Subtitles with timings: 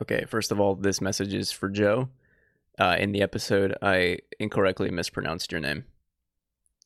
[0.00, 2.08] Okay, first of all, this message is for Joe.
[2.78, 5.84] Uh, in the episode, I incorrectly mispronounced your name.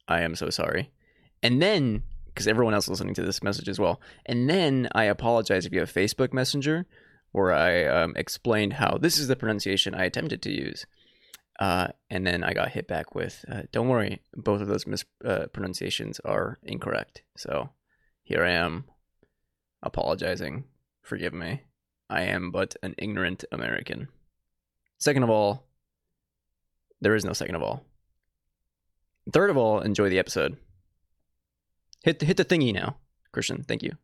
[0.07, 0.90] I am so sorry.
[1.42, 5.04] And then, because everyone else is listening to this message as well, and then I
[5.04, 6.86] apologize if you have Facebook Messenger,
[7.32, 10.86] where I um, explained how this is the pronunciation I attempted to use.
[11.59, 16.20] Uh, and then I got hit back with, uh, "Don't worry, both of those mispronunciations
[16.25, 17.70] uh, are incorrect." So
[18.22, 18.84] here I am,
[19.82, 20.64] apologizing.
[21.02, 21.62] Forgive me.
[22.11, 24.09] I am but an ignorant American.
[24.98, 25.64] Second of all,
[27.00, 27.84] there is no second of all.
[29.33, 30.56] Third of all, enjoy the episode.
[32.02, 32.97] Hit the, hit the thingy now,
[33.34, 33.66] Cristian.
[33.66, 33.97] Thank you.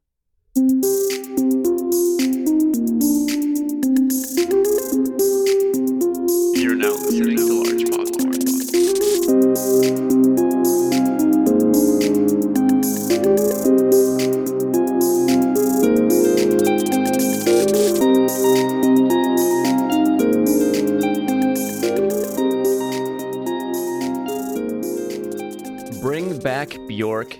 [26.64, 27.38] Back Bjork,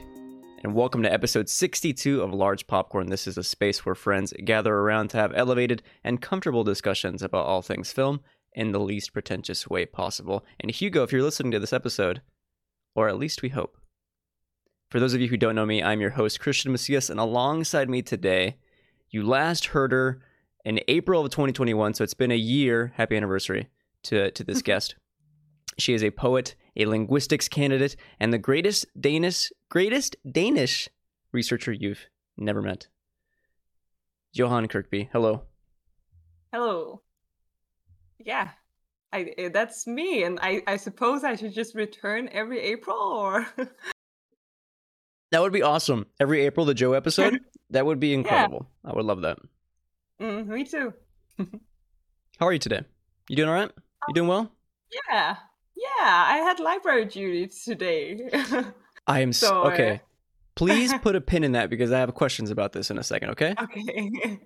[0.63, 3.09] and welcome to episode 62 of Large Popcorn.
[3.09, 7.47] This is a space where friends gather around to have elevated and comfortable discussions about
[7.47, 8.21] all things film
[8.53, 10.45] in the least pretentious way possible.
[10.61, 12.21] And Hugo, if you're listening to this episode,
[12.95, 13.79] or at least we hope.
[14.91, 17.89] For those of you who don't know me, I'm your host, Cristian Macias, and alongside
[17.89, 18.59] me today,
[19.09, 20.21] you last heard her
[20.67, 22.93] in April of 2021, so it's been a year.
[22.97, 23.71] Happy anniversary
[24.03, 24.97] to, to this guest.
[25.79, 30.89] She is a poet, a linguistics candidate, and the greatest Danish greatest Danish
[31.33, 32.89] researcher you've never met.
[34.33, 35.43] Johanne Kirkeby, hello.
[36.53, 37.03] Hello.
[38.19, 38.51] Yeah,
[39.13, 43.47] I eh, that's me, and I I suppose I should just return every April, or
[45.31, 46.07] That would be awesome.
[46.21, 47.41] Every April, the Joe episode.
[47.71, 48.69] that would be incredible.
[48.85, 49.39] I would love that.
[50.21, 50.95] mm, me too.
[52.39, 52.83] How are you today?
[53.29, 53.71] You doing all right?
[54.07, 54.53] You doing well?
[55.11, 55.37] Yeah,
[55.77, 56.25] yeah.
[56.29, 58.29] I had library duty today.
[59.07, 60.01] I am so, okay.
[60.55, 63.31] Please put a pin in that because I have questions about this in a second.
[63.31, 63.55] Okay.
[63.59, 64.41] okay.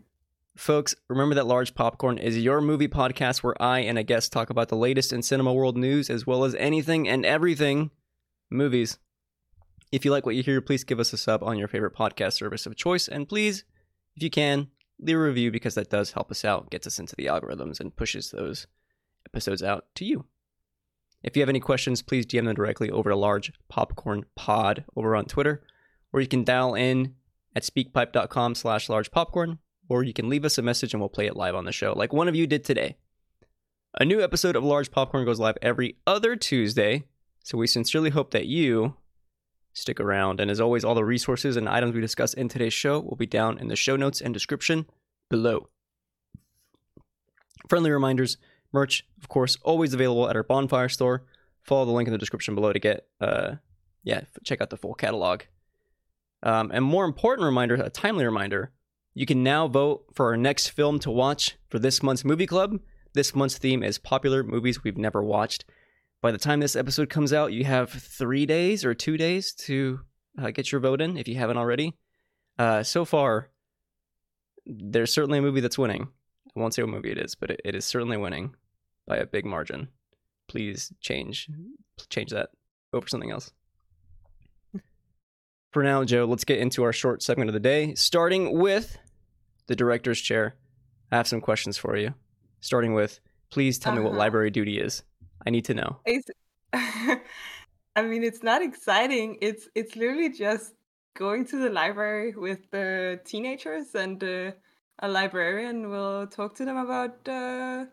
[0.56, 4.50] Folks, remember that Large Popcorn is your movie podcast where I and a guest talk
[4.50, 7.92] about the latest in cinema world news as well as anything and everything
[8.50, 8.98] movies.
[9.92, 12.32] If you like what you hear, please give us a sub on your favorite podcast
[12.32, 13.06] service of choice.
[13.06, 13.64] And please,
[14.16, 14.68] if you can,
[15.00, 17.94] leave a review because that does help us out, gets us into the algorithms, and
[17.94, 18.66] pushes those
[19.26, 20.26] episodes out to you.
[21.22, 25.16] If you have any questions, please DM them directly over to Large Popcorn Pod over
[25.16, 25.62] on Twitter,
[26.12, 27.14] or you can dial in
[27.56, 29.58] at speakpipe.com slash large popcorn
[29.88, 31.92] or you can leave us a message and we'll play it live on the show,
[31.92, 32.96] like one of you did today.
[33.98, 37.04] A new episode of Large Popcorn goes live every other Tuesday,
[37.42, 38.96] so we sincerely hope that you
[39.72, 40.40] stick around.
[40.40, 43.26] And as always, all the resources and items we discuss in today's show will be
[43.26, 44.86] down in the show notes and description
[45.30, 45.68] below.
[47.68, 48.36] Friendly reminders
[48.72, 51.24] merch, of course, always available at our bonfire store.
[51.62, 53.56] Follow the link in the description below to get, uh,
[54.02, 55.42] yeah, check out the full catalog.
[56.42, 58.72] Um, and more important reminder, a timely reminder,
[59.14, 62.78] you can now vote for our next film to watch for this month's movie club.
[63.14, 65.64] This month's theme is popular movies we've never watched.
[66.20, 70.00] By the time this episode comes out, you have three days or two days to
[70.40, 71.96] uh, get your vote in if you haven't already.
[72.58, 73.50] Uh, so far,
[74.66, 76.08] there's certainly a movie that's winning.
[76.58, 78.54] I won't say what movie it is, but it, it is certainly winning
[79.06, 79.88] by a big margin.
[80.48, 81.48] Please change
[82.10, 82.50] change that.
[82.92, 83.52] Vote for something else.
[85.72, 88.96] For now, Joe, let's get into our short segment of the day, starting with
[89.66, 90.56] the director's chair.
[91.12, 92.14] I have some questions for you.
[92.60, 93.20] Starting with,
[93.50, 94.18] please tell me what Uh-huh.
[94.18, 95.02] library duty is.
[95.46, 96.00] I need to know.
[96.72, 99.38] I mean, it's not exciting.
[99.42, 100.74] It's it's literally just
[101.16, 104.52] going to the library with the teenagers, and uh,
[105.00, 107.86] a librarian will talk to them about uh,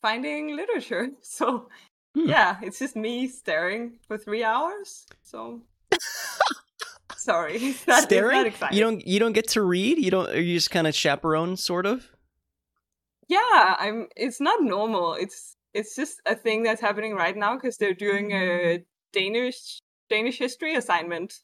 [0.00, 1.10] finding literature.
[1.22, 1.68] So
[2.14, 2.28] Hmm.
[2.28, 5.06] yeah, it's just me staring for three hours.
[5.22, 5.62] So
[7.16, 8.36] sorry, it's not, it's Staring?
[8.36, 8.76] not exciting.
[8.76, 9.98] You don't you don't get to read?
[9.98, 12.10] You don't are you just kind of chaperone sort of?
[13.28, 14.08] Yeah, I'm.
[14.16, 15.14] It's not normal.
[15.14, 18.84] It's it's just a thing that's happening right now because they're doing a
[19.14, 19.78] Danish
[20.10, 21.40] Danish history assignment.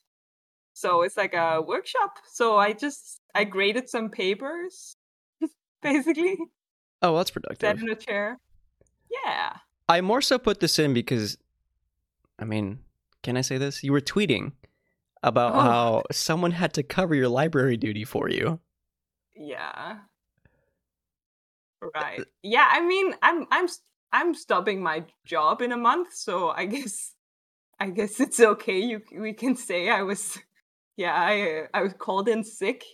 [0.79, 2.19] So it's like a workshop.
[2.33, 4.97] So I just I graded some papers,
[5.83, 6.37] basically.
[7.03, 7.83] Oh, well, that's Sat productive.
[7.83, 8.39] in a chair.
[9.25, 9.57] Yeah.
[9.89, 11.37] I more so put this in because
[12.39, 12.79] I mean,
[13.25, 13.83] can I say this?
[13.83, 14.53] You were tweeting
[15.23, 15.61] about Oh.
[15.61, 18.61] how someone had to cover your library duty for you.
[19.35, 19.97] Yeah.
[21.83, 22.25] Uh, right.
[22.43, 23.69] Yeah, I mean, I'm I'm
[24.13, 27.15] I'm stopping my job in a month, so I guess
[27.81, 28.79] I guess it's okay.
[28.79, 30.39] You we can say I was
[30.99, 32.85] yeah, I I was called in sick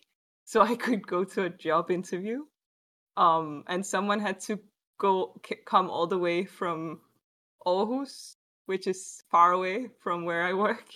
[0.46, 2.44] so I could go to a job interview.
[3.16, 4.60] um, and someone had to
[4.98, 7.00] go c- come all the way from
[7.66, 8.36] Aarhus,
[8.66, 10.86] which is far away from where I work,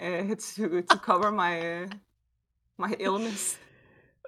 [0.00, 1.88] uh, to to cover my uh,
[2.78, 3.58] my illness.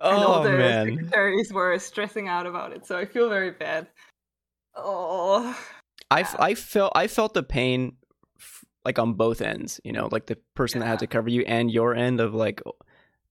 [0.00, 0.86] Oh and all Oh the man.
[0.86, 3.88] secretaries were stressing out about it, so I feel very bad.
[4.74, 5.58] Oh,
[6.10, 7.97] I, f- I felt I felt the pain
[8.88, 11.70] like on both ends, you know, like the person that had to cover you and
[11.70, 12.62] your end of like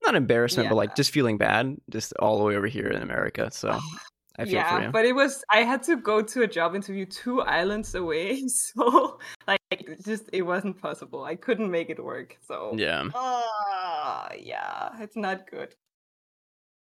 [0.05, 3.49] not embarrassment, but like just feeling bad, just all the way over here in America.
[3.49, 3.71] So
[4.37, 4.91] I feel yeah, for you.
[4.91, 9.17] but it was I had to go to a job interview two islands away, so
[9.47, 11.23] like just it wasn't possible.
[11.23, 12.37] I couldn't make it work.
[12.47, 13.05] So yeah.
[13.15, 15.73] Ah, yeah, it's not good.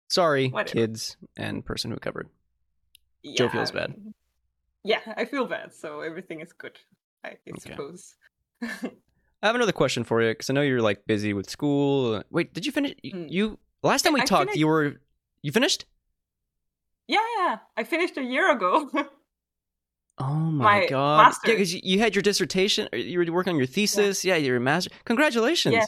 [0.09, 0.75] Sorry, Whatever.
[0.75, 2.27] kids and person who covered.
[3.23, 3.95] Joe Yeah, feels bad.
[4.83, 6.77] Yeah, I feel bad, so everything is good.
[7.23, 7.71] I, I Okay.
[7.71, 8.15] suppose.
[8.61, 12.23] I have another question for you because I know you're like busy with school.
[12.31, 12.95] Wait, did you finish?
[13.03, 13.31] You, Mm.
[13.31, 14.95] you last time we I talked, finished- you were
[15.43, 15.85] you finished?
[17.07, 18.89] yeah, I finished a year ago.
[20.19, 21.31] Oh my, My god!
[21.45, 22.89] Yeah, because you, you had your dissertation.
[22.91, 24.25] You were working on your thesis.
[24.25, 24.89] Yeah, your master.
[25.05, 25.75] Congratulations.
[25.75, 25.85] Yeah.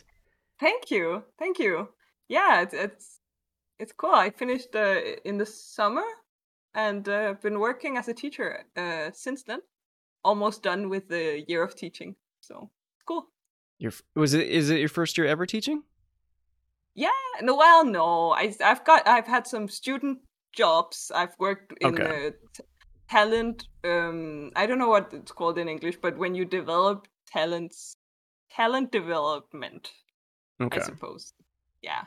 [0.59, 1.89] Thank you, thank you.
[2.27, 3.19] Yeah, it's it's,
[3.79, 4.13] it's cool.
[4.13, 6.03] I finished uh, in the summer,
[6.75, 9.61] and uh, I've been working as a teacher uh, since then.
[10.23, 12.69] Almost done with the year of teaching, so
[13.05, 13.27] cool.
[13.77, 14.47] Your was it?
[14.47, 15.83] Is it your first year ever teaching?
[16.95, 17.09] Yeah,
[17.41, 20.19] no, well, no, I I've got I've had some student
[20.51, 21.11] jobs.
[21.15, 22.03] I've worked in Okay.
[22.03, 22.63] the
[23.09, 23.67] talent.
[23.83, 27.95] Um, I don't know what it's called in English, but when you develop talents,
[28.51, 29.91] talent development.
[30.61, 30.81] Okay.
[30.81, 31.33] I suppose.
[31.81, 32.03] Yeah.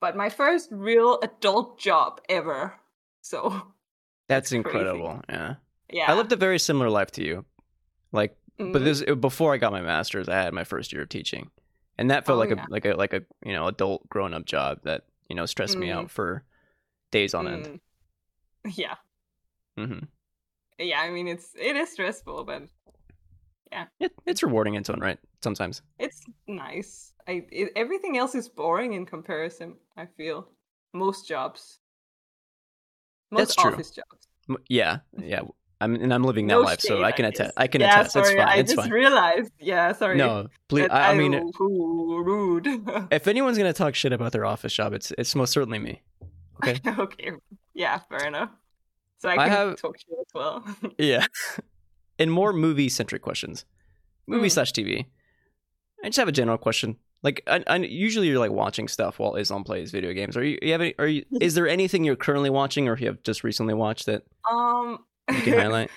[0.00, 2.74] But my first real adult job ever.
[3.22, 3.72] So
[4.28, 4.56] That's crazy.
[4.58, 5.22] incredible.
[5.28, 5.54] Yeah.
[5.90, 6.10] yeah.
[6.10, 7.44] I lived a very similar life to you.
[8.12, 8.84] Like, but Mhm.
[8.84, 11.50] this before I got my master's, I had my first year of teaching,
[11.98, 12.66] and that felt Oh, like yeah.
[12.66, 15.78] a like a like a you know adult grown up job that you know stressed
[15.78, 15.94] me Mm.
[15.94, 16.44] out for
[17.10, 17.66] days on end.
[17.66, 17.80] Mm.
[18.76, 18.96] Yeah.
[19.76, 20.04] hmm
[20.78, 22.62] Yeah, I mean it's it is stressful, but
[24.00, 25.82] It, it's rewarding in its own right sometimes.
[25.98, 27.12] it's nice.
[27.28, 30.48] I it, everything else is boring in comparison, I feel.
[30.92, 31.78] Most jobs.
[33.30, 33.72] Most That's true.
[33.72, 34.28] office jobs.
[34.68, 35.42] Yeah, yeah.
[35.80, 37.54] I'm and I'm living that No life, so I can attest.
[37.56, 38.12] I can yeah, attest.
[38.12, 38.48] Sorry, it's fine.
[38.48, 38.90] I it's just fine.
[38.92, 39.52] realized.
[39.58, 40.16] Yeah, sorry.
[40.16, 40.88] No, please.
[40.90, 42.66] I, I mean, ooh, rude.
[43.10, 46.02] if anyone's gonna talk shit about their office job, it's it's most certainly me.
[46.62, 46.78] Okay.
[46.98, 47.32] okay.
[47.72, 48.50] Yeah, fair enough.
[49.18, 50.64] So I I can have- talk shit as well.
[50.98, 51.24] Yeah.
[52.18, 53.64] and more movie centric questions,
[54.26, 54.52] movie Mm.
[54.52, 55.06] slash TV.
[56.04, 56.96] I just have a general question.
[57.22, 60.36] Like, I, I, usually you're like watching stuff while Islam plays video games.
[60.38, 60.58] Are you?
[60.62, 61.24] you have any, are you?
[61.40, 64.98] Is there anything you're currently watching, or you have just recently watched that um.
[65.30, 65.90] You can highlight?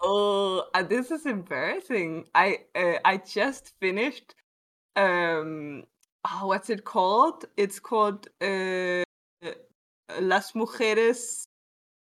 [0.00, 2.26] oh, uh, this is embarrassing.
[2.34, 4.34] I uh, I just finished.
[4.96, 5.84] Um.
[6.24, 7.46] Oh, what's it called?
[7.56, 9.02] It's called uh,
[10.20, 11.44] Las Mujeres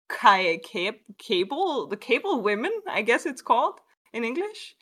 [0.09, 1.87] Ca- Ca- Cable.
[1.87, 3.79] The Cable Women, I guess it's called
[4.13, 4.75] in English.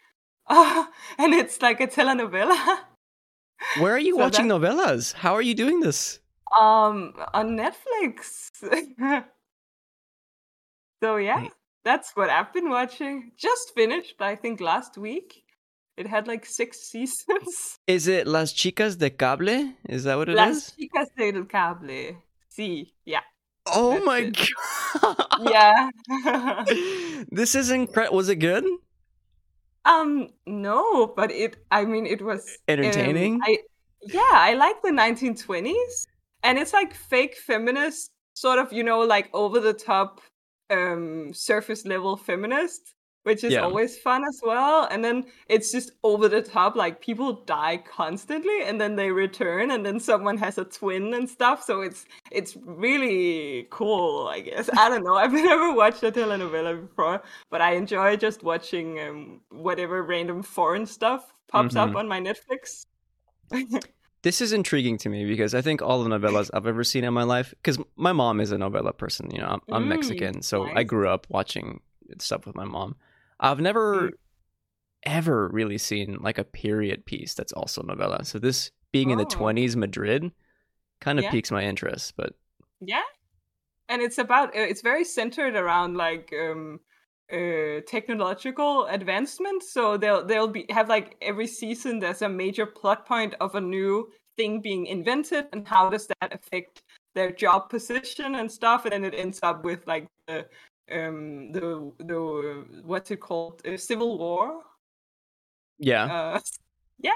[0.48, 0.86] Uh,
[1.18, 2.80] and it's like a telenovela.
[3.80, 5.14] Where are you So watching novellas?
[5.14, 6.20] How are you doing this?
[6.60, 8.52] Um, on Netflix.
[11.02, 11.48] so yeah.
[11.84, 13.32] That's what I've been watching.
[13.38, 15.44] Just finished, I think, last week.
[15.96, 17.80] It had like six seasons.
[17.88, 19.74] Is it Las Chicas de Cable?
[19.88, 20.38] Is that what it is?
[20.38, 22.18] Las chicas del cable.
[22.50, 23.22] Sí, yeah,
[23.68, 24.50] oh that's my it.
[25.02, 25.26] god!
[25.52, 25.90] yeah.
[27.32, 28.18] this is incredible.
[28.18, 28.66] Was it good?
[29.86, 31.58] um, no, but it.
[31.70, 33.40] I mean, it was um, Entertaining?
[33.44, 33.58] I
[34.02, 36.08] yeah, I like the 1920s,
[36.44, 40.22] and it's like fake feminist, sort of, you know, like over the top,
[40.70, 42.94] um, surface level feminist,
[43.24, 43.62] which is Yeah.
[43.62, 44.88] always fun as well.
[44.92, 49.72] And then it's just over the top, like people die constantly, and then they return,
[49.72, 51.64] and then someone has a twin and stuff.
[51.64, 54.70] So it's it's really cool, I guess.
[54.78, 55.16] I don't know.
[55.24, 60.86] I've never watched a telenovela before, but I enjoy just watching um, whatever random foreign
[60.86, 61.78] stuff pops Mhm.
[61.78, 62.86] up on my Netflix.
[64.24, 67.14] This is intriguing to me because I think all the novellas I've ever seen in
[67.14, 69.30] my life, because my mom is a novella person.
[69.32, 71.82] You know, I'm, I'm Mm, Mexican, so I grew up watching
[72.20, 72.96] stuff with my mom.
[73.40, 74.14] I've never Mm.
[75.06, 78.24] ever really seen like a period piece that's also novella.
[78.24, 79.28] So this being in the Oh.
[79.28, 80.32] 20s Madrid
[81.02, 81.32] kind of Yeah.
[81.32, 82.14] piques my interest.
[82.16, 82.34] But
[82.80, 83.02] Yeah,
[83.90, 86.80] and it's about uh, it's very centered around like um
[87.34, 89.64] uh technological advancement.
[89.64, 93.62] So they'll they'll be have like every season there's a major plot point of a
[93.62, 96.84] new thing being invented and how does that affect
[97.16, 100.46] their job position and stuff, and then it ends up with like the
[100.92, 104.62] um the the what's it called uh, civil war
[105.80, 106.40] yeah, uh
[107.00, 107.12] yeah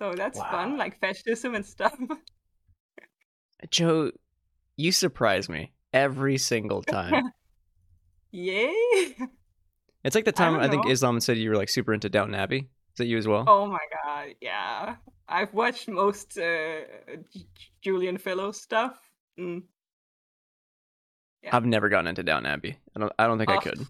[0.00, 0.50] so that's Wow.
[0.50, 1.96] fun like fascism and stuff
[3.70, 4.12] Joe,
[4.76, 5.72] you surprise me.
[5.92, 7.32] every single time.
[8.32, 9.16] Yay!
[10.02, 10.88] It's like the time don't I, think.
[10.88, 12.58] Islam said you were like super into Downton Abbey.
[12.92, 13.44] Is that you as well?
[13.46, 14.96] Oh my god, yeah.
[15.28, 16.80] I've watched most uh,
[17.82, 18.98] Julian Fellowes stuff.
[19.38, 19.62] Mm.
[21.42, 21.50] yeah.
[21.54, 22.78] I've never gotten into Downton Abbey.
[22.96, 23.12] I don't.
[23.18, 23.60] I don't think I Oh.
[23.60, 23.86] could.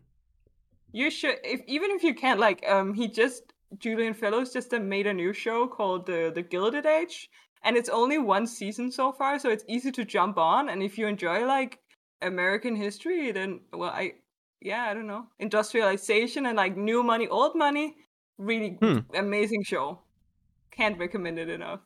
[0.93, 4.81] You should, if even if you can't, like, um, he just Julian Fellowes just uh,
[4.81, 7.31] made a new show called the the Gilded Age,
[7.63, 10.69] and it's only one season so far, so it's easy to jump on.
[10.69, 11.79] And if you enjoy like
[12.21, 14.15] American history, then well, I
[14.61, 17.97] yeah, I don't know, industrialization and like new money, old money,
[18.39, 18.99] really Hmm.
[19.15, 20.01] amazing show.
[20.71, 21.81] Can't recommend it enough.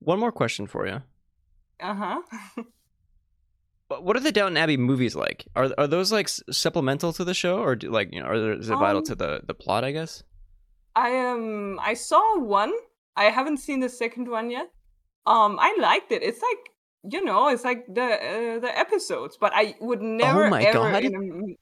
[0.00, 1.02] One more question for you.
[1.80, 2.22] Uh huh.
[3.88, 5.46] What are the Downton Abbey movies like?
[5.54, 8.52] Are are those like supplemental to the show, or do, like you know, are there,
[8.54, 9.84] is it vital Um, to the the plot?
[9.84, 10.22] I guess.
[10.96, 12.72] I um I saw one.
[13.16, 14.70] I haven't seen the second one yet.
[15.26, 16.22] Um, I liked it.
[16.22, 20.50] It's like you know, it's like the uh, the episodes, but I would never Oh
[20.50, 20.78] my ever.
[20.90, 21.04] God.
[21.04, 21.56] In a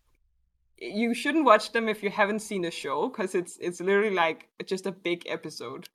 [0.81, 4.49] you shouldn't watch them if you haven't seen the show because it's it's literally like
[4.67, 5.89] just a big episode.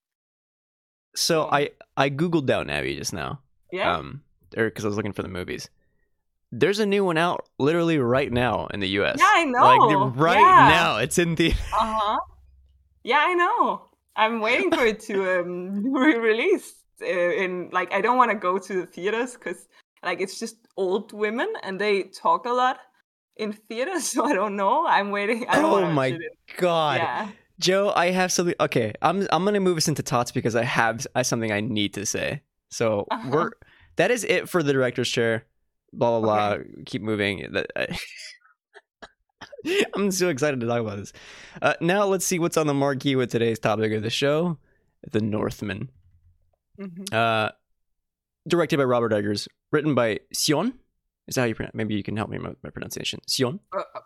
[1.16, 1.50] So Oh.
[1.52, 3.40] I I googled Downton Abbey just now.
[3.72, 3.96] Yeah.
[3.96, 4.22] Um,
[4.58, 5.70] or because I was looking for the movies.
[6.52, 9.18] There's a new one out literally right now in the U.S.
[9.20, 9.60] Yeah, I know.
[9.62, 10.70] Like right Yeah.
[10.70, 11.52] now, it's in the.
[11.74, 12.20] Uh huh.
[13.04, 13.86] Yeah, I know.
[14.16, 16.74] I'm waiting for it to um re-release.
[17.02, 17.06] Uh,
[17.44, 19.68] in like, I don't want to go to the theaters because
[20.02, 22.78] like it's just old women and they talk a lot
[23.38, 24.04] in theaters.
[24.14, 24.86] So I don't know.
[24.88, 25.46] I'm waiting.
[25.50, 26.18] I Oh my
[26.58, 27.30] God, Yeah.
[27.60, 28.56] Joe, I have something.
[28.60, 31.94] Okay, I'm I'm gonna move us into tots because I have I, something I need
[31.96, 32.42] to say.
[32.70, 33.30] So Uh-huh.
[33.32, 33.52] we're
[33.96, 35.46] that is it for the director's chair.
[35.94, 36.64] Blah blah blah.
[36.86, 37.56] Keep moving.
[37.78, 37.88] I,
[39.96, 41.14] I'm so excited to talk about this.
[41.62, 44.58] Uh, now let's see what's on the marquee with today's topic of the show:
[45.12, 45.90] The Northman.
[46.80, 47.14] Mhm.
[47.14, 47.52] Uh,
[48.48, 50.74] directed by Robert Eggers, written by Sjón.
[51.28, 51.74] Is that how you pronounce?
[51.74, 53.20] Maybe you can help me with my pronunciation.
[53.28, 53.60] Sjón.
[53.74, 54.00] Uh, uh,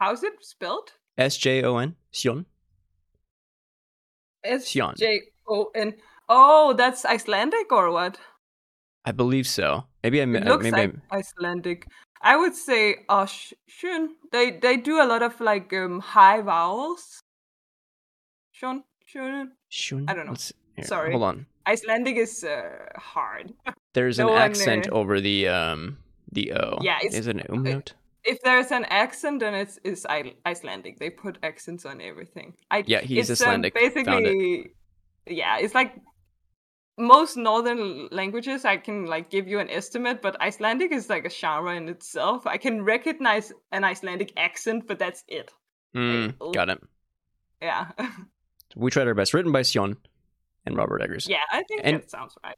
[0.00, 0.92] how's it spelled?
[1.18, 1.96] S J O N.
[2.12, 2.46] Sjón.
[4.44, 4.96] S Sjón.
[4.96, 5.94] J O N.
[6.28, 8.18] Oh, that's Icelandic or what?
[9.04, 9.84] I believe so.
[10.02, 11.86] Maybe I It uh, looks maybe like Icelandic.
[12.22, 14.08] I would say Oshun.
[14.30, 17.20] They they do a lot of like um high vowels.
[18.52, 19.24] Shun, shun.
[19.24, 20.04] I Shun.
[20.08, 20.36] I don't know.
[20.76, 21.10] Here, Sorry.
[21.10, 21.46] Hold on.
[21.66, 23.52] Icelandic is uh, hard.
[23.92, 25.98] There's No an accent uh, over the um
[26.32, 26.78] the O.
[26.82, 27.92] Yeah, is it an umlaut?
[28.24, 30.06] If there's an accent, then it's it's
[30.46, 30.98] Icelandic.
[30.98, 32.54] They put accents on everything.
[32.70, 33.74] I Yeah, he's it's, um, Icelandic.
[33.74, 33.94] Found it.
[33.94, 34.74] basically,
[35.26, 35.94] yeah, it's like
[36.98, 38.64] most northern languages.
[38.64, 42.46] I can like give you an estimate, but Icelandic is like a genre in itself.
[42.46, 45.50] I can recognize an Icelandic accent, but that's it.
[45.96, 46.52] Mm, oh.
[46.52, 46.80] got it.
[47.60, 47.90] Yeah,
[48.76, 49.34] We tried our best.
[49.34, 49.96] Written by Sjón
[50.64, 51.28] and Robert Eggers.
[51.28, 52.56] yeah, I think And- that sounds right.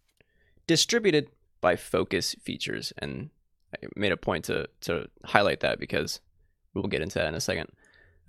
[0.67, 1.29] Distributed
[1.61, 3.31] by Focus Features, and
[3.97, 6.21] made a point to to highlight that because
[6.75, 7.69] we'll get into that in a second.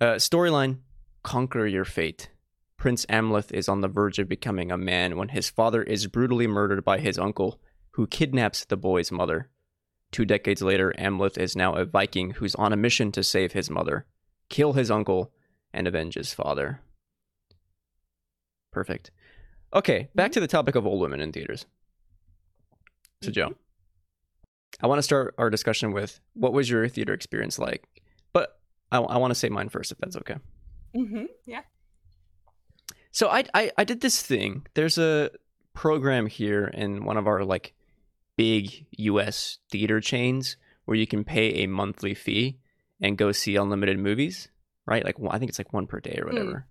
[0.00, 0.78] Uh, storyline:
[1.22, 2.30] Conquer your fate.
[2.76, 6.46] Prince Amleth is on the verge of becoming a man when his father is brutally
[6.46, 7.58] murdered by his uncle,
[7.92, 9.48] who kidnaps the boy's mother.
[10.12, 13.70] Two decades later, Amleth is now a Viking who's on a mission to save his
[13.70, 14.06] mother,
[14.48, 15.32] kill his uncle,
[15.72, 16.80] and avenge his father.
[18.72, 19.10] Perfect.
[19.74, 21.66] Okay, back to the topic of old women in theaters.
[23.22, 23.54] So, Joe,
[24.82, 27.86] I want to start our discussion with what was your theater experience like?
[28.32, 28.58] But
[28.92, 30.36] I, I want to say mine first, if that's okay.
[30.94, 31.62] hmm Yeah.
[33.10, 34.66] So I, I I did this thing.
[34.74, 35.30] There's a
[35.72, 37.74] program here in one of our like
[38.36, 42.58] big US theater chains where you can pay a monthly fee
[43.00, 44.48] and go see unlimited movies,
[44.86, 45.04] right?
[45.04, 46.66] Like I think it's like one per day or whatever.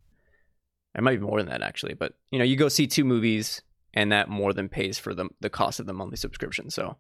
[0.95, 3.61] It might be more than that actually, but you know, you go see two movies
[3.93, 6.69] and that more than pays for the the cost of the monthly subscription.
[6.69, 6.97] So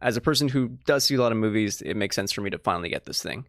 [0.00, 2.50] as a person who does see a lot of movies, it makes sense for me
[2.50, 3.46] to finally get this thing.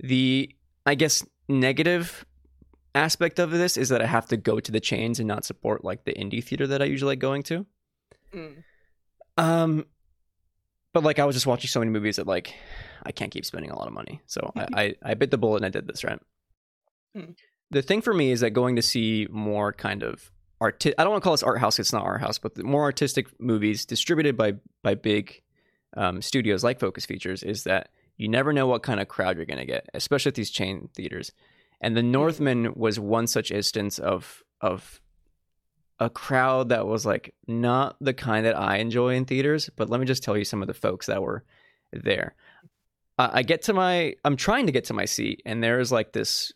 [0.00, 0.54] The
[0.86, 2.24] I guess negative
[2.94, 5.84] aspect of this is that I have to go to the chains and not support
[5.84, 7.66] like the indie theater that I usually like going to.
[8.34, 8.64] Mm.
[9.36, 9.86] Um,
[10.92, 12.54] but like I was just watching so many movies that like
[13.04, 15.58] I can't keep spending a lot of money, so I, I I bit the bullet
[15.58, 16.18] and I did this right.
[17.14, 17.32] Hmm.
[17.70, 20.30] The thing for me is that going to see more kind of
[20.60, 20.84] art.
[20.86, 21.78] I don't want to call this art house.
[21.78, 25.42] It's not art house, but the more artistic movies distributed by by big
[25.96, 29.46] um, studios like Focus Features is that you never know what kind of crowd you're
[29.46, 31.32] going to get, especially at these chain theaters.
[31.80, 35.00] And The Northman was one such instance of of
[36.00, 39.70] a crowd that was like not the kind that I enjoy in theaters.
[39.76, 41.44] But let me just tell you some of the folks that were
[41.92, 42.34] there.
[43.18, 46.12] Uh, I get to my, I'm trying to get to my seat, and there's like
[46.12, 46.52] this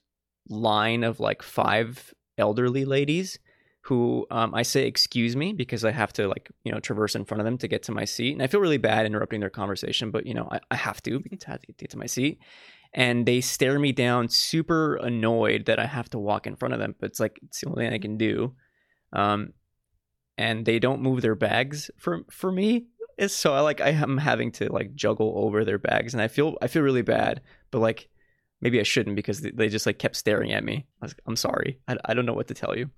[0.49, 3.39] line of like five elderly ladies
[3.83, 7.25] who um, I say excuse me because I have to like you know traverse in
[7.25, 9.51] front of them to get to my seat, and I feel really bad interrupting their
[9.51, 12.39] conversation, but you know I, I have to have to get to my seat.
[12.95, 16.81] And they stare me down, super annoyed that I have to walk in front of
[16.81, 16.95] them.
[17.01, 18.55] But it's like it's the only thing I can do.
[19.15, 19.55] Um,
[20.39, 22.87] and they don't move their bags for for me.
[23.27, 26.57] So I like I am having to like juggle over their bags, and I feel
[26.63, 27.41] I feel really bad.
[27.71, 28.09] But like
[28.61, 30.87] maybe I shouldn't because they, just like kept staring at me.
[31.03, 31.81] I I'm sorry.
[31.89, 32.91] I, I don't know what to tell you.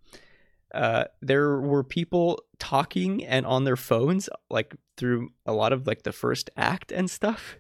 [0.75, 6.03] Uh, there were people talking and on their phones like through a lot of like
[6.03, 7.59] the first act and stuff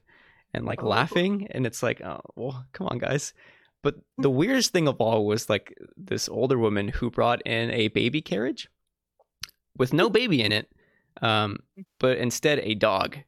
[0.52, 0.88] and like Oh.
[0.88, 1.47] laughing.
[1.52, 3.33] And it's like oh well come on guys.
[3.83, 7.88] But the weirdest thing of all was like this older woman who brought in a
[7.88, 8.68] baby carriage
[9.76, 10.71] with no baby in it
[11.23, 11.59] um,
[11.99, 13.18] but instead a dog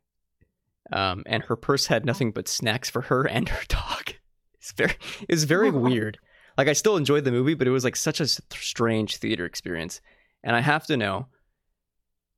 [0.92, 4.14] um, and her purse had nothing but snacks for her and her dog.
[4.54, 6.18] It's very it was very weird
[6.56, 10.00] like I still enjoyed the movie, but it was like such a strange theater experience.
[10.42, 11.26] And I have to know,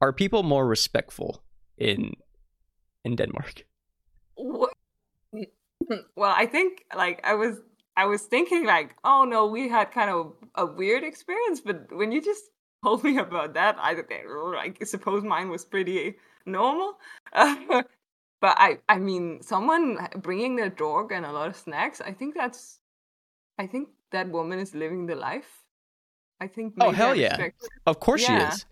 [0.00, 1.42] are people more respectful
[1.76, 2.14] in
[3.04, 3.64] in Denmark?
[6.16, 7.58] Well, I think like I was
[7.96, 12.12] I was thinking like, oh no, we had kind of a weird experience, but when
[12.12, 12.44] you just
[12.84, 13.94] told me about that, I
[14.54, 16.98] like suppose mine was pretty normal.
[17.32, 17.86] but
[18.42, 22.78] I I mean, someone bringing their dog and a lot of snacks, I think that's
[23.58, 25.64] I think that woman is living the life.
[26.40, 26.74] I think.
[26.80, 27.48] Oh, hell yeah.
[27.86, 28.38] Of course Yeah.
[28.50, 28.66] she is.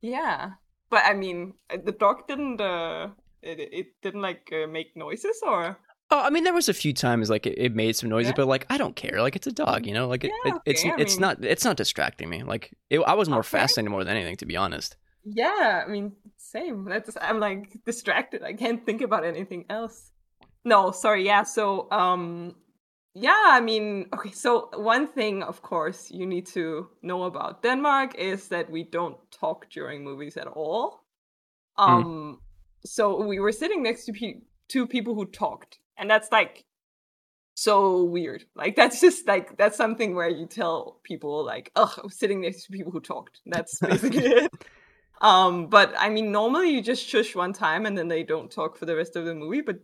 [0.00, 0.52] Yeah,
[0.90, 2.60] but I mean, uh, the dog didn't.
[2.60, 3.10] uh
[3.42, 5.76] It, it didn't like uh, make noises or.
[6.14, 8.36] Oh, I mean, there was a few times like it, it made some noises, Yeah.
[8.36, 9.20] but like I don't care.
[9.22, 10.06] Like it's a dog, you know.
[10.06, 12.42] Like it, Yeah, it, it's I it's mean- not it's not distracting me.
[12.44, 13.58] Like it, I was more Okay.
[13.58, 14.96] fascinated more than anything, to be honest.
[15.24, 16.84] Yeah, I mean, same.
[16.84, 18.42] That's I'm like distracted.
[18.42, 20.12] I can't think about anything else.
[20.64, 21.24] No, sorry.
[21.26, 22.54] Yeah, so um
[23.14, 28.14] yeah, I mean, okay, so one thing of course you need to know about Denmark
[28.16, 31.04] is that we don't talk during movies at all.
[31.76, 32.40] Um
[32.84, 36.64] so we were sitting next to pe- two people who talked, and that's like
[37.54, 38.44] so weird.
[38.54, 42.40] Like that's just like that's something where you tell people like, "Oh, I was sitting
[42.40, 44.52] next to people who talked." That's basically it.
[45.20, 48.76] Um, but I mean, normally you just shush one time and then they don't talk
[48.76, 49.60] for the rest of the movie.
[49.60, 49.78] But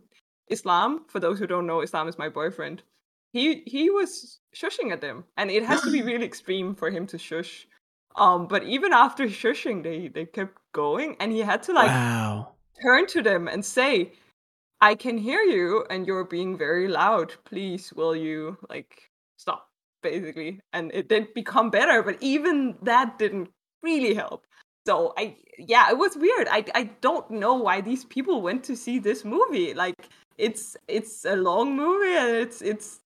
[0.49, 2.83] Islam, for those who don't know, Islam is my boyfriend.
[3.31, 7.07] He he was shushing at them, and it has to be really extreme for him
[7.07, 7.67] to shush.
[8.15, 12.53] Um, but even after shushing, they they kept going, and he had to like wow.
[12.81, 14.13] turn to them and say,
[14.81, 17.33] I can hear you and you're being very loud.
[17.43, 19.67] Please, will you like stop?
[20.01, 20.61] Basically.
[20.71, 23.49] And it did become better, but even that didn't
[23.83, 24.45] really help.
[24.87, 26.47] So I yeah, it was weird.
[26.49, 29.73] I I don't know why these people went to see this movie.
[29.73, 29.95] Like
[30.37, 33.01] it's it's a long movie and it's it's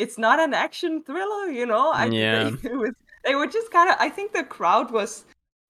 [0.00, 1.90] it's not an action thriller, you know?
[1.90, 2.50] I, Yeah.
[2.50, 2.92] They, it was,
[3.24, 5.24] they were just kind of I think the crowd was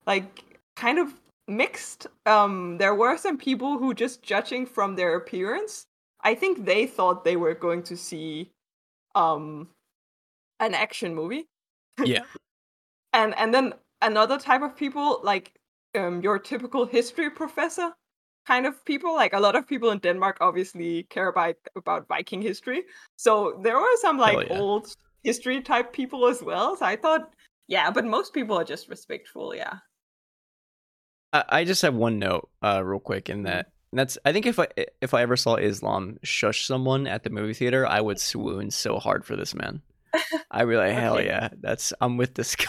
[0.07, 0.45] like
[0.77, 1.13] kind of
[1.49, 2.07] mixed.
[2.27, 5.87] Um, there were some people who just judging from their appearance.
[6.23, 8.51] I think they thought they were going to see
[9.15, 9.69] um
[10.61, 11.47] an action movie.
[12.03, 12.23] Yeah.
[13.13, 15.53] and and then another type of people like
[15.95, 17.93] um your typical history professor
[18.47, 22.43] kind of people like a lot of people in denmark obviously care about about viking
[22.43, 22.83] history
[23.17, 24.59] so there were some like yeah.
[24.59, 27.31] old history type people as well so i thought
[27.69, 29.79] yeah but most people are just respectful yeah
[31.33, 34.47] I, I just have one note, uh, real quick, in that and that's I think
[34.47, 34.69] if I
[35.01, 38.99] if I ever saw Islam shush someone at the movie theater, I would swoon so
[38.99, 39.83] hard for this man.
[40.51, 41.27] I really hell Okay.
[41.27, 42.67] yeah, that's I'm with this guy.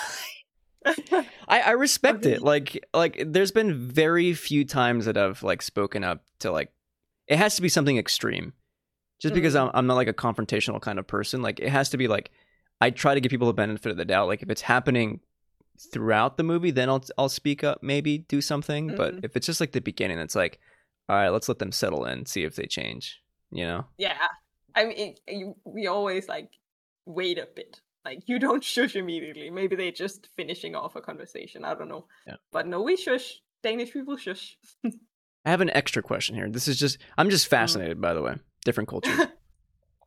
[1.48, 2.42] I, I respect it.
[2.42, 6.72] Like like there's been very few times that I've like spoken up to like
[7.28, 8.54] it has to be something extreme.
[9.22, 9.62] Just because Mm.
[9.66, 11.42] I'm I'm not like a confrontational kind of person.
[11.42, 12.32] Like it has to be like
[12.80, 14.28] I try to give people the benefit of the doubt.
[14.28, 15.20] Like if it's happening
[15.94, 18.96] throughout the movie, then I'll I'll speak up, maybe do something.
[18.96, 19.26] But Mhm.
[19.26, 20.60] if it's just like the beginning, it's like,
[21.08, 23.22] all right, let's let them settle in, see if they change.
[23.52, 23.86] You know?
[23.98, 24.18] Yeah,
[24.76, 26.50] I mean, it, you, we always like
[27.06, 27.82] wait a bit.
[28.06, 29.50] Like you don't shush immediately.
[29.50, 31.64] Maybe they're just finishing off a conversation.
[31.66, 32.06] I don't know.
[32.28, 32.36] Yeah.
[32.52, 33.42] But no, we shush.
[33.64, 34.58] Danish people shush.
[35.46, 36.50] I have an extra question here.
[36.50, 38.36] This is just I'm just fascinated, by the way.
[38.66, 39.20] Different cultures.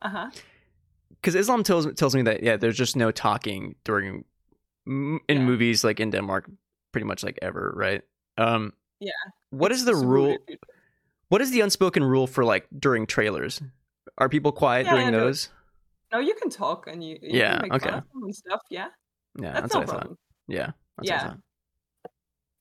[0.01, 0.29] Uh huh.
[1.09, 4.23] because Islam tells tells me that yeah, there's just no talking during
[4.85, 5.39] in Yeah.
[5.39, 6.51] movies like in Denmark,
[6.91, 8.01] pretty much like ever, right?
[8.37, 9.11] Um, Yeah.
[9.49, 10.37] What is the rule?
[11.29, 13.61] What is the unspoken rule for like during trailers?
[14.19, 15.49] Are people quiet Yeah, during those?
[16.15, 17.89] No, you can talk and you, you Yeah, can make okay.
[17.89, 18.61] fun of them and stuff.
[18.69, 18.87] Yeah,
[19.37, 20.17] Yeah, that's, that's, no what I thought.
[20.47, 21.15] Yeah, that's Yeah.
[21.15, 21.37] what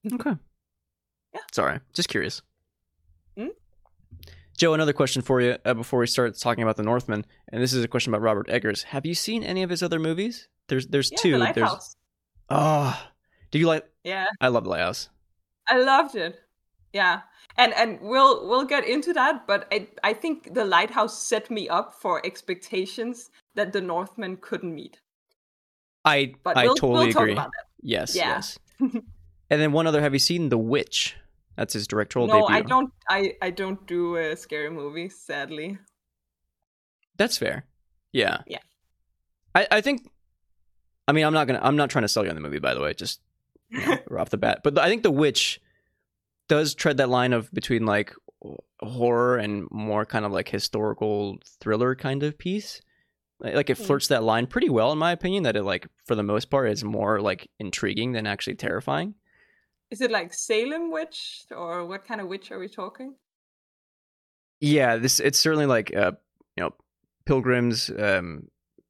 [0.04, 0.20] I thought.
[0.32, 0.40] Okay.
[1.34, 1.40] Yeah.
[1.52, 2.42] Sorry, just curious.
[3.38, 3.48] Hmm?
[4.58, 7.72] Joe, another question for you uh, before we start talking about the Northman, and this
[7.72, 8.82] is a question about Robert Eggers.
[8.82, 10.48] Have you seen any of his other movies?
[10.68, 11.38] There's there's Yeah, two.
[11.38, 11.96] the There's.
[12.50, 13.00] Oh,
[13.52, 13.86] Do you like?
[14.02, 15.10] Yeah, I love the lighthouse.
[15.68, 16.40] I loved it.
[16.92, 17.20] Yeah,
[17.56, 21.68] and and we'll we'll get into that, but I I think the lighthouse set me
[21.68, 25.00] up for expectations that the Northman couldn't meet.
[26.04, 27.38] I But I we'll, totally we'll agree.
[27.82, 28.28] Yes, Yeah.
[28.28, 28.58] yes.
[28.80, 29.02] and
[29.48, 30.00] then one other.
[30.00, 31.16] Have you seen The Witch?
[31.56, 32.56] That's his directorial No, debut.
[32.56, 32.92] I don't.
[33.08, 35.78] I I don't do uh, scary movies, sadly.
[37.16, 37.64] That's fair.
[38.12, 38.38] Yeah.
[38.46, 38.58] Yeah.
[39.54, 40.10] I, I think
[41.06, 42.74] I mean I'm not gonna I'm not trying to sell you on the movie by
[42.74, 43.20] the way, just
[43.70, 44.60] you know, off the bat.
[44.64, 45.60] But I think The Witch
[46.48, 48.12] does tread that line of between like
[48.80, 52.80] horror and more kind of like historical thriller kind of piece.
[53.44, 53.86] Like it Mm.
[53.86, 56.70] flirts that line pretty well in my opinion that it like for the most part
[56.70, 59.14] is more like intriguing than actually terrifying.
[59.90, 63.14] Is it like Salem witch, or what kind of witch are we talking?
[64.60, 66.12] Yeah, this it's certainly like uh
[66.56, 66.72] you know
[67.26, 68.48] pilgrims um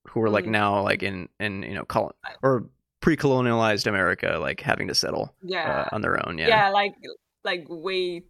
[0.08, 0.50] who are like Mm.
[0.50, 2.68] now like in in you know col- or
[3.00, 6.38] pre-colonialized America like having to settle Yeah, uh, on their own.
[6.38, 6.68] yeah, Yeah.
[6.70, 6.94] like
[7.44, 8.22] like way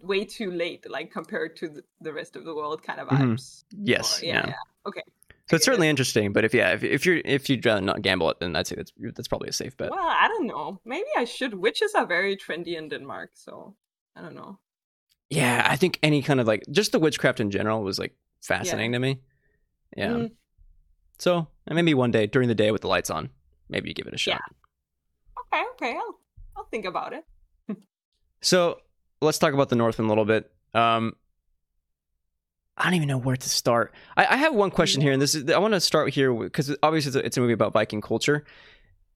[0.00, 3.64] way too late, like compared to the, the rest of the world, kind of Mhm.
[3.82, 4.22] Yes.
[4.22, 4.32] Or- yeah.
[4.34, 4.54] yeah, yeah.
[4.86, 5.02] Okay.
[5.48, 8.30] So it's certainly interesting, but if yeah, if, if you're if you'd rather not gamble
[8.30, 9.90] it, then I'd say that's that's probably a safe bet.
[9.90, 10.80] Well, I don't know.
[10.84, 11.54] Maybe I should.
[11.54, 13.76] Witches are very trendy in Denmark, so
[14.16, 14.58] I don't know.
[15.30, 18.92] Yeah, I think any kind of like just the witchcraft in general was like fascinating
[18.92, 19.20] to me.
[19.96, 20.10] Yeah.
[20.14, 20.30] Mm,
[21.18, 23.30] So maybe one day during the day with the lights on,
[23.68, 24.40] maybe you give it a shot.
[25.52, 25.92] okay, okay.
[25.96, 26.18] I'll
[26.56, 27.24] I'll think about it.
[28.42, 28.78] So
[29.20, 30.50] let's talk about the Northman a little bit.
[30.74, 31.14] Um,
[32.76, 33.94] I don't even know where to start.
[34.16, 36.74] I, I have one question here, and this is I want to start here because
[36.82, 38.44] obviously it's a, it's a movie about Viking culture,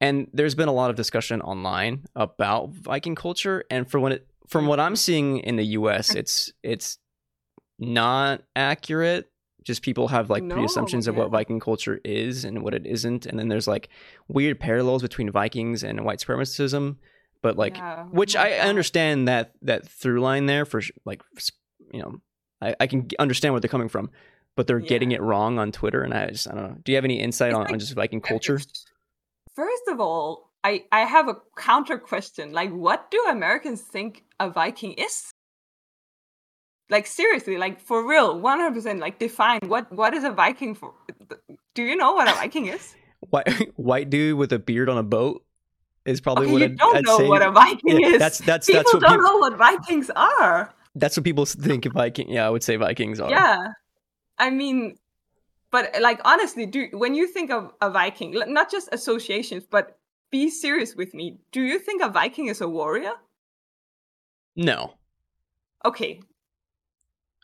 [0.00, 4.26] and there's been a lot of discussion online about Viking culture, and for when it
[4.48, 6.98] from what I'm seeing in the U.S., it's it's
[7.78, 9.30] not accurate.
[9.62, 13.26] Just people have like No, pre-assumptions of what Viking culture is and what it isn't,
[13.26, 13.90] and then there's like
[14.26, 16.96] weird parallels between Vikings and white supremacism.
[17.42, 21.20] But like Yeah, which I understand that that through line there for like
[21.92, 22.22] you know
[22.60, 24.10] I, I can understand where they're coming from,
[24.56, 26.76] but they're getting it wrong on Twitter, and I just I don't know.
[26.84, 28.60] Do you have any insight on, like- on just Viking culture?
[29.54, 32.52] First of all, I I have a counter question.
[32.52, 35.32] Like, what do Americans think a Viking is?
[36.88, 38.98] Like seriously, like for real, one hundred percent.
[39.00, 40.92] Like define what what is a Viking for?
[41.74, 42.94] Do you know what a Viking is?
[43.30, 45.44] White white dude with a beard on a boat
[46.06, 47.28] is probably Okay, what you I'd, don't I'd know say.
[47.28, 48.18] what a Viking Yeah, is.
[48.18, 50.74] that's that's People that's what don't people know what Vikings are.
[50.94, 52.28] That's what people think of Viking.
[52.30, 53.30] Yeah, I would say Vikings are.
[53.30, 53.58] Yeah,
[54.38, 54.96] I mean,
[55.70, 59.98] but like honestly, do when you think of a Viking, not just associations, but
[60.30, 61.38] be serious with me.
[61.52, 63.12] Do you think a Viking is a warrior?
[64.56, 64.94] No,
[65.84, 66.20] Okay,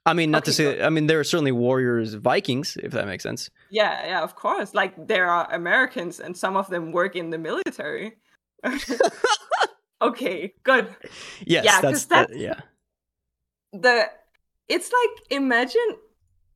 [0.05, 0.83] I mean not to Okay, say.
[0.83, 3.49] I mean there are certainly warriors Vikings, if that makes sense.
[3.71, 4.75] yeah, yeah, of course.
[4.75, 8.17] Like there are Americans, and some of them work in the military.
[10.03, 10.95] okay, good.
[11.47, 12.61] Yes, Yeah, 'cause that's, that- that's- yeah.
[13.83, 14.11] The
[14.69, 15.91] it's like imagine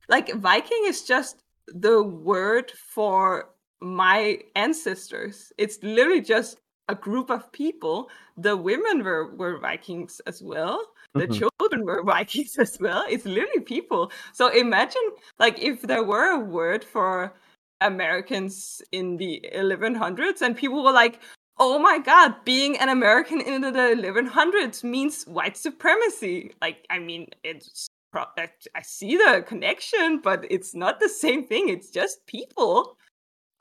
[0.09, 3.49] like viking is just the word for
[3.81, 5.51] my ancestors.
[5.57, 6.57] It's literally just
[6.89, 8.09] a group of people.
[8.37, 10.85] The women were were vikings as well.
[11.15, 11.39] The Mhm.
[11.39, 13.05] children were vikings as well.
[13.09, 14.11] It's literally people.
[14.33, 15.01] So imagine
[15.39, 17.33] like if there were a word for
[17.81, 21.19] americans in the 1100s and people were like
[21.63, 26.51] oh my god being an american in the 1100s means white supremacy.
[26.61, 31.41] Like i mean it's pro- I I see the connection but it's not the same
[31.47, 31.69] thing.
[31.75, 32.97] It's just people.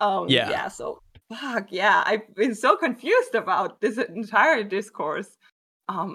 [0.01, 0.49] Um Yeah.
[0.51, 0.87] yeah so
[1.31, 5.31] fuck yeah i've been so confused about this entire discourse.
[5.89, 6.13] Um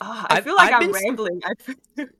[0.00, 1.40] ah, i I've- feel like i'm been rambling.
[1.48, 1.52] I,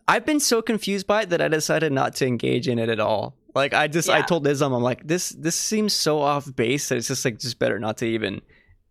[0.13, 3.01] I've been so confused by it that I decided not to engage in it at
[3.01, 3.35] all.
[3.55, 6.97] Like I just I told Islam I'm like this this seems so off base that
[6.99, 8.41] it's just like just better not to even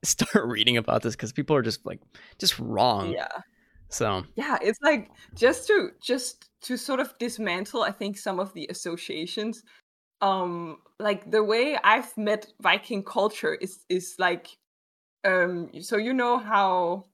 [0.06, 2.02] start reading about this because people are just like
[2.40, 3.18] just wrong.
[3.18, 3.42] yeah
[3.90, 8.54] So yeah it's like just to just to sort of dismantle i think some of
[8.54, 9.64] the associations
[10.22, 14.58] um like the way i've met viking culture is is like
[15.26, 17.06] um so you know how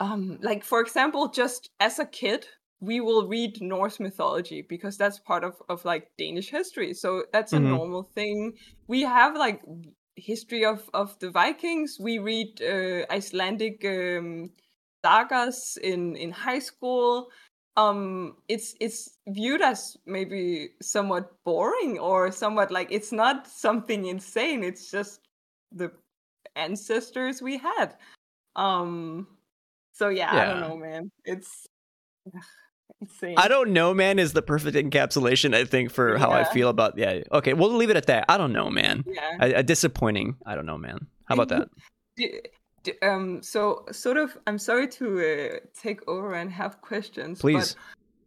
[0.00, 2.46] um like for example just as a kid
[2.80, 7.52] we will read norse mythology because that's part of of like danish history so that's
[7.52, 7.60] a Mhm.
[7.60, 8.52] normal thing
[8.88, 9.62] we have like
[10.16, 11.98] history of of the vikings.
[12.00, 14.50] We read uh, icelandic um
[15.04, 17.30] sagas in in high school.
[17.76, 24.64] Um it's it's viewed as maybe somewhat boring or somewhat like it's not something insane.
[24.64, 25.20] It's just
[25.72, 25.92] the
[26.56, 27.96] ancestors we had.
[28.56, 29.26] Um
[29.92, 31.10] so yeah, i don't know man.
[31.24, 31.66] It's
[33.00, 36.68] insane I don't know, man, is the perfect encapsulation I think for how I feel
[36.68, 37.22] about yeah.
[37.32, 38.24] Okay, we'll leave it at that.
[38.28, 39.04] I don't know, man.
[39.06, 40.36] yeah A, a disappointing.
[40.46, 41.06] I don't know, man.
[41.24, 41.68] How about that?
[43.02, 43.42] Um.
[43.42, 44.38] So sort of.
[44.46, 47.38] I'm sorry to uh, take over and have questions.
[47.38, 47.76] Please.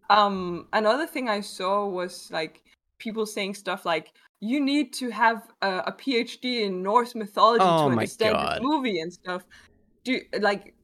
[0.08, 0.68] But, um.
[0.74, 2.62] Another thing I saw was like
[3.00, 7.88] people saying stuff like you need to have a, a PhD in Norse mythology Oh
[7.88, 9.44] to understand the movie and stuff.
[10.04, 10.76] Do like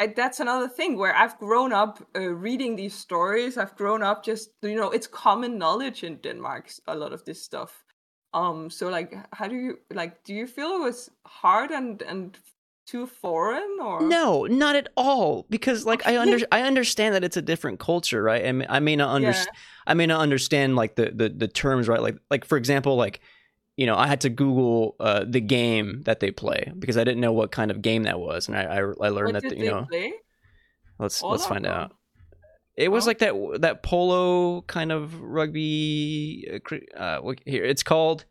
[0.00, 3.56] I, that's another thing where I've grown up uh, reading these stories.
[3.56, 6.70] I've grown up just you know it's common knowledge in Denmark.
[6.86, 7.84] a lot of this stuff.
[8.32, 8.70] Um.
[8.70, 10.24] So like, how do you like?
[10.24, 12.38] Do you feel it was hard and and
[12.86, 15.46] too foreign or No, not at all.
[15.48, 18.44] Because like I under I understand that it's a different culture, right?
[18.44, 19.56] And I may not understand.
[19.86, 22.02] I may not understand like the, the the terms, right?
[22.02, 23.20] Like like for example, like
[23.76, 27.20] you know, I had to Google uh, the game that they play because I didn't
[27.20, 29.70] know what kind of game that was, and I I, I learned What that you
[29.70, 29.86] know.
[29.90, 30.12] play?
[30.98, 31.92] Let's All let's find out.
[32.76, 33.10] It was Oh.
[33.10, 36.48] like that that polo kind of rugby.
[36.96, 38.24] uh, Uh, here, it's called.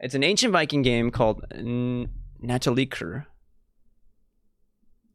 [0.00, 2.08] It's an ancient Viking game called N-
[2.42, 3.26] Natalikur.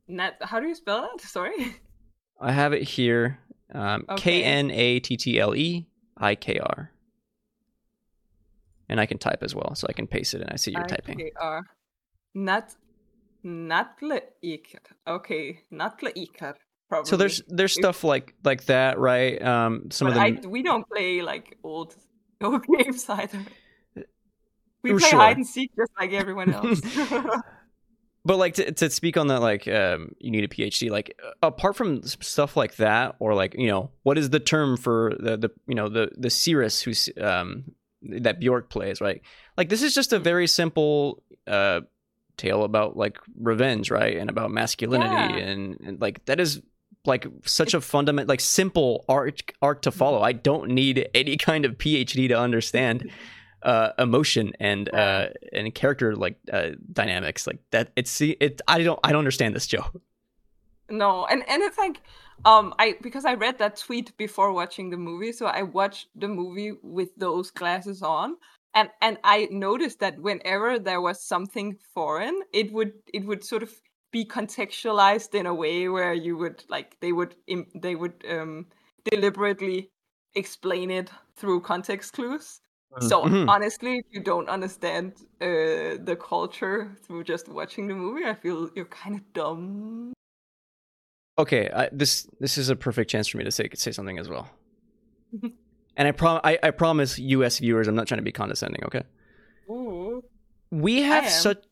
[0.08, 1.22] Nat, how do you spell that?
[1.22, 1.76] Sorry.
[2.40, 3.40] I have it here.
[3.74, 6.92] Um, K N A T T L E I K R.
[8.88, 10.86] And I can type as well, so I can paste it and I see you're
[10.86, 11.20] typing.
[11.20, 11.62] IKR.
[12.36, 12.76] Nat
[13.44, 14.80] Natle Iker.
[15.08, 16.54] Okay, Natle Iker.
[16.90, 17.10] Probably.
[17.10, 19.42] So there's there's stuff like like that, right?
[19.42, 20.52] Um, some but of I, them.
[20.52, 21.96] we don't play like old
[22.44, 23.40] old games either.
[24.84, 25.20] We play sure.
[25.20, 26.82] hide and seek just like everyone else.
[28.26, 30.90] But like to, to speak on that, like um, you need a PhD.
[30.90, 34.78] Like uh, apart from stuff like that, or like you know, what is the term
[34.78, 37.66] for the the you know the the seeress who's um
[38.22, 39.22] that Bjork plays, right?
[39.58, 41.82] Like this is just a very simple uh
[42.38, 45.36] tale about like revenge, right, and about masculinity, Yeah.
[45.38, 46.62] and, and like that is
[47.06, 50.22] like such a fundamental, like simple arc arc to follow.
[50.22, 53.10] I don't need any kind of PhD to understand
[53.64, 57.92] uh, emotion and uh, and character like uh, dynamics like that.
[57.96, 58.62] It's see it.
[58.68, 59.86] I don't I don't understand this, Joe.
[60.90, 62.02] no, and and it's like
[62.44, 66.28] um I because I read that tweet before watching the movie, so I watched the
[66.28, 68.38] movie with those glasses on.
[68.74, 73.64] And and I noticed that whenever there was something foreign, it would it would sort
[73.64, 73.72] of
[74.12, 78.68] be contextualized in a way where you would like they would im- they would um
[79.10, 79.90] deliberately
[80.36, 82.60] explain it through context clues.
[83.00, 83.48] So Mhm.
[83.48, 88.70] honestly, if you don't understand uh, the culture through just watching the movie, I feel
[88.76, 90.15] you're kind of dumb.
[91.38, 94.30] Okay, I, this this is a perfect chance for me to say say something as
[94.30, 94.50] well.
[95.98, 97.60] and I prom I, I promise U.S.
[97.60, 98.84] viewers, I'm not trying to be condescending.
[98.86, 99.04] Okay,
[99.70, 100.24] Ooh.
[100.72, 101.64] we have such.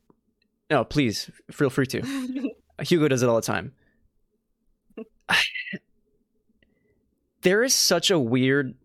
[0.69, 2.02] No, please feel free to.
[2.82, 3.73] Hugo does it all the time.
[7.41, 8.76] there is such a weird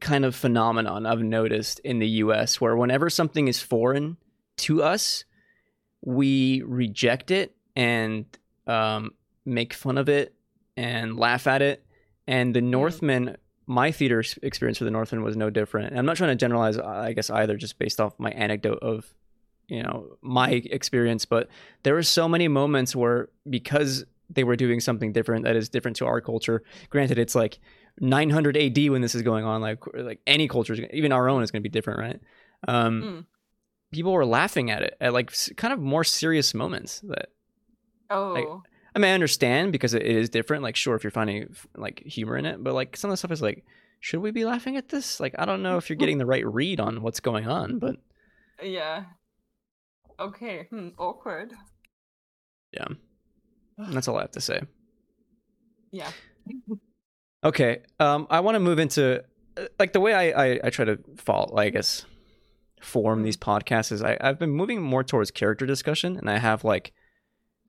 [0.00, 4.18] kind of phenomenon I've noticed in the US where whenever something is foreign
[4.58, 5.24] to us,
[6.02, 8.26] we reject it and
[8.66, 9.12] um,
[9.44, 10.34] make fun of it
[10.76, 11.84] and laugh at it.
[12.26, 15.90] And the Northman, my theater experience for the Northman was no different.
[15.90, 19.06] And I'm not trying to generalize, I guess, either, just based off my anecdote of,
[19.68, 21.24] you know, my experience.
[21.26, 21.48] But
[21.82, 25.96] there were so many moments where because they were doing something different that is different
[25.98, 26.62] to our culture.
[26.88, 27.58] Granted, it's like
[28.00, 29.60] 900 AD when this is going on.
[29.60, 32.20] Like like any culture, is- even our own, is going to be different, right?
[32.66, 33.24] Um, Mm.
[33.92, 37.00] People were laughing at it at like kind of more serious moments.
[37.00, 37.28] That
[38.10, 38.62] Oh,
[38.94, 40.62] I mean, I understand because it is different.
[40.62, 43.32] Like, sure, if you're finding like humor in it, but like some of the stuff
[43.32, 43.64] is like,
[44.00, 45.18] should we be laughing at this?
[45.18, 47.96] Like, I don't know if you're getting the right read on what's going on, but
[48.62, 49.04] yeah.
[50.20, 51.52] Okay, hmm, awkward.
[52.72, 52.86] yeah,
[53.78, 54.60] that's all I have to say.
[55.90, 56.10] Yeah.
[57.44, 57.82] Okay.
[58.00, 59.22] Um, I want to move into
[59.56, 62.04] uh, like the way I, I, I try to follow, I guess,
[62.80, 66.64] form these podcasts is I, I've been moving more towards character discussion and I have
[66.64, 66.92] like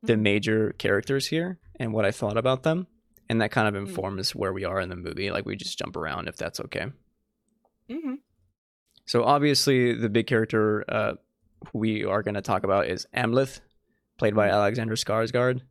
[0.06, 0.22] the Mhm.
[0.22, 2.88] major characters here and what I thought about them.
[3.30, 3.88] And that kind of Mm.
[3.88, 5.32] informs where we are in the movie.
[5.32, 6.92] Like we just jump around if that's okay.
[7.90, 8.16] hmm
[9.06, 11.14] So obviously the big character uh,
[11.74, 13.62] we are going to talk about is Amleth,
[14.18, 15.62] played by Alexander Skarsgård.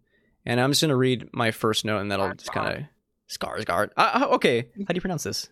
[0.46, 2.84] And I'm just going to read my first note and that'll just kind of
[3.30, 3.90] Skarsgård.
[3.96, 4.62] Uh, okay.
[4.86, 5.48] How do you pronounce this?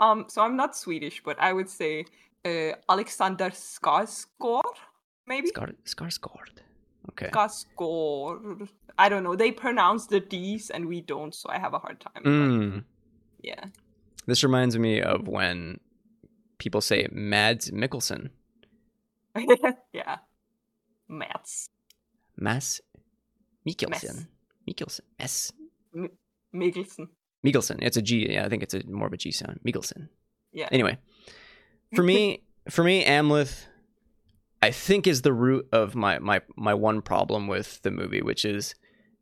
[0.00, 2.04] Um, so I'm not Swedish, but I would say
[2.44, 4.62] uh, Alexander Skarsgård,
[5.26, 6.58] maybe Skar- Skarsgård.
[7.10, 7.28] Okay.
[7.28, 8.68] Skarsgård.
[8.98, 9.36] I don't know.
[9.36, 12.22] They pronounce the D's and we don't, so I have a hard time.
[12.24, 12.84] Mm.
[13.42, 13.64] Yeah.
[14.26, 15.80] This reminds me of when
[16.58, 18.30] people say Mads Mikkelsen.
[19.92, 20.18] yeah.
[21.08, 21.70] Mats
[22.36, 22.80] Mads
[23.66, 24.26] Mikkelsen.
[24.68, 25.00] Mikkelsen.
[25.18, 25.52] S.
[26.54, 27.08] Mikkelsen.
[27.44, 27.78] Mikkelsen.
[27.80, 28.32] It's a G.
[28.32, 29.60] Yeah, I think it's a more of a G sound.
[29.66, 30.08] Mikkelsen.
[30.52, 30.68] Yeah.
[30.70, 30.98] Anyway,
[31.94, 33.66] for me, for me, Amleth,
[34.62, 38.44] I think is the root of my my my one problem with the movie, which
[38.44, 38.74] is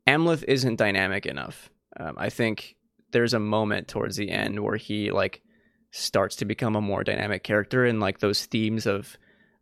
[0.07, 1.71] Amleth isn't dynamic enough.
[1.99, 2.77] Um, I think
[3.13, 5.43] there's a moment towards the end where he like
[5.91, 9.17] starts to become a more dynamic character, and like those themes of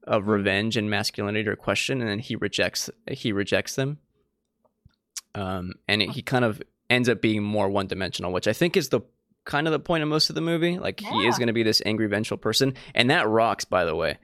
[0.04, 3.98] of revenge and masculinity are questioned, and then he rejects he rejects them.
[5.34, 6.60] Um, and it, he kind of
[6.90, 9.02] ends up being more one dimensional, which I think is the
[9.44, 10.78] kind of the point of most of the movie.
[10.78, 13.64] Like he is going to be this angry, vengeful person, and that rocks.
[13.64, 14.18] By the way,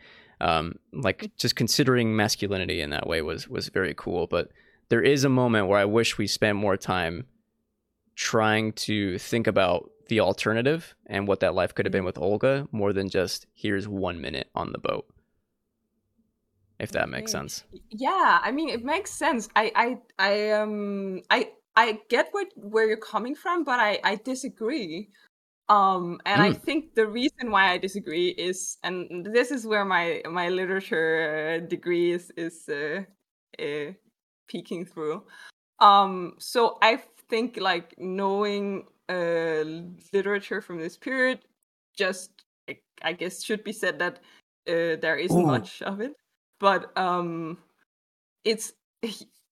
[0.45, 4.27] um, like just considering masculinity in that way was was very cool.
[4.27, 4.51] But
[4.91, 7.27] there is a moment where I wish we spent more time
[8.15, 12.69] trying to think about the alternative and what that life could have been with Olga,
[12.71, 15.07] more than just here's one minute on the boat.
[16.79, 17.65] If that makes sense.
[17.89, 19.49] Yeah, I mean it makes sense.
[19.57, 24.17] I I I um I I get what where you're coming from, but I I
[24.17, 25.09] disagree.
[25.69, 26.61] Um and I Mm.
[26.65, 31.67] think the reason why I disagree is and this is where my my literature uh,
[31.67, 33.05] degree is is uh,
[33.59, 33.93] uh
[34.49, 35.25] peeking through.
[35.81, 39.65] Um so I think like knowing uh
[40.13, 41.41] literature from this period
[41.97, 42.31] just
[42.69, 44.19] I, I guess should be said that
[44.69, 45.47] uh, there isn't Ooh.
[45.47, 46.15] much of it
[46.61, 47.59] but um
[48.45, 48.73] it's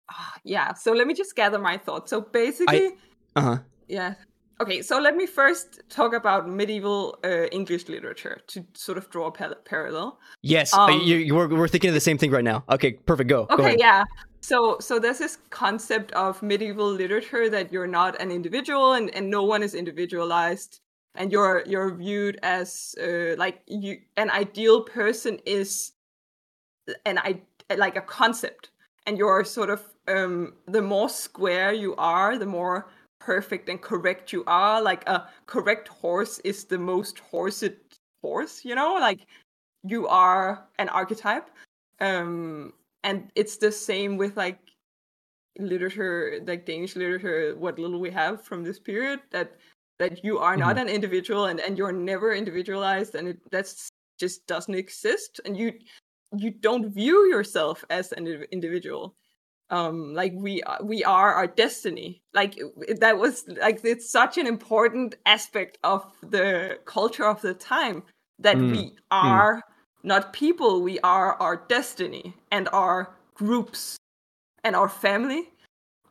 [0.09, 2.91] ah, yeah so let me just gather my thoughts so basically
[3.35, 3.57] Uh huh.
[3.87, 4.15] yeah
[4.61, 9.27] okay so let me first talk about medieval uh, english literature to sort of draw
[9.27, 12.45] a pa- parallel Yes, Um, you, you, we're, we're thinking of the same thing right
[12.45, 12.63] now.
[12.69, 13.29] Okay, perfect.
[13.29, 13.45] Go.
[13.45, 13.79] go okay ahead.
[13.79, 14.03] yeah
[14.41, 19.29] so so there's this concept of medieval literature that you're not an individual and, and
[19.29, 20.79] no one is individualized
[21.15, 25.91] and you're you're viewed as uh, like you an ideal person is
[27.05, 27.41] an i
[27.75, 28.69] like a concept
[29.05, 32.87] and you're sort of um the more square you are the more
[33.19, 37.75] perfect and correct you are like a correct horse is the most horsed
[38.21, 38.95] horse you know?
[38.95, 39.27] Like
[39.83, 41.49] you are an archetype
[42.01, 44.59] um and it's the same with like
[45.57, 49.55] literature like danish literature what little we have from this period that
[49.99, 54.45] that you are not an individual and and you're never individualized and it that's just
[54.47, 55.73] doesn't exist and you
[56.37, 59.15] you don't view yourself as an individual
[59.71, 62.21] um like we are, we are our destiny.
[62.33, 62.59] Like
[62.99, 68.03] that was like it's such an important aspect of the culture of the time
[68.39, 69.63] that Mm, we are
[70.03, 73.97] not people we are our destiny and our groups
[74.63, 75.49] and our family.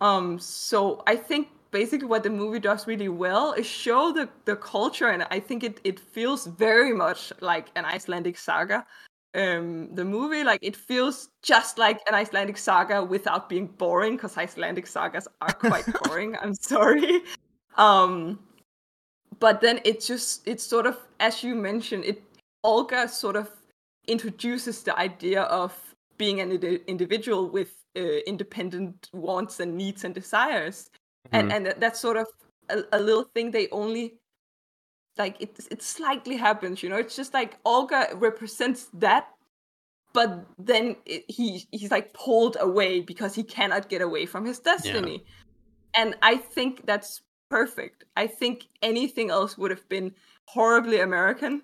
[0.01, 4.57] Um so i think basically what the movie does really well is show the the
[4.57, 8.87] culture and i think it it feels very much like an icelandic saga
[9.35, 14.37] um the movie like it feels just like an icelandic saga without being boring because
[14.39, 17.21] icelandic sagas are quite boring i'm sorry.
[17.77, 18.39] Um
[19.39, 22.23] but then it just it's sort of as you mentioned it
[22.65, 23.51] olga sort of
[24.07, 25.73] introduces the idea of
[26.17, 30.91] being an indi- individual with uh, independent wants and needs and desires.
[31.33, 32.27] And and that's sort of
[32.71, 34.18] a, a little thing they only
[35.19, 36.97] like it it slightly happens you know?
[36.97, 39.29] It's just like olga represents that
[40.13, 44.59] but then it, he he's like pulled away because he cannot get away from his
[44.59, 45.25] destiny.
[45.95, 48.05] And i think that's perfect.
[48.17, 50.15] I think anything else would have been
[50.47, 51.63] horribly american.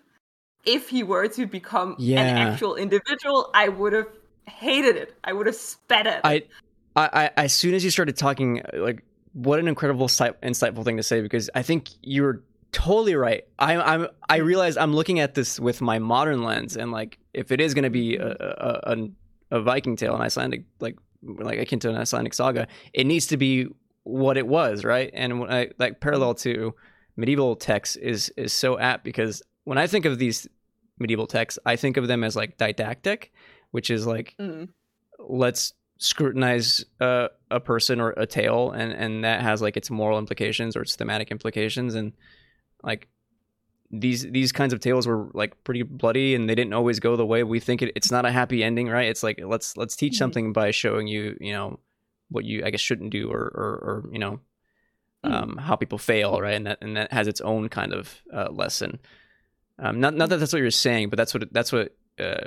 [0.65, 2.21] If he were to become Yeah.
[2.23, 4.09] an actual individual i would have
[4.47, 5.15] hated it.
[5.25, 6.51] I would have spat at it.
[6.97, 10.97] I, I, I, as soon as you started talking, like, what an incredible, insightful thing
[10.97, 12.43] to say because I think you're
[12.75, 13.45] totally right.
[13.59, 17.51] I, I'm, I realize I'm looking at this with my modern lens, and like, if
[17.51, 21.59] it is going to be a, a, a, a Viking tale, an Icelandic, like, like
[21.59, 23.69] akin to an Icelandic saga, it needs to be
[24.03, 25.11] what it was, right?
[25.15, 26.75] And when I like parallel to
[27.17, 30.47] medieval texts is is so apt because when I think of these
[30.99, 33.33] medieval texts, I think of them as like didactic,
[33.71, 34.69] which is like Mm.
[35.19, 40.19] let's scrutinize uh, a person or a tale and and that has like its moral
[40.19, 42.13] implications or its thematic implications and
[42.85, 43.09] like
[43.91, 47.27] these these kinds of tales were like pretty bloody and they didn't always go the
[47.27, 50.15] way we think it, it's not a happy ending right it's like let's let's teach
[50.15, 50.19] Mhm.
[50.19, 51.79] something by showing you you know
[52.31, 54.41] what you i guess shouldn't do or or, or you know
[55.25, 55.33] Mm.
[55.33, 58.49] um, how people fail right and that and that has its own kind of uh,
[58.51, 58.99] lesson
[59.79, 62.45] um, not not that that's what you're saying but that's what that's what uh,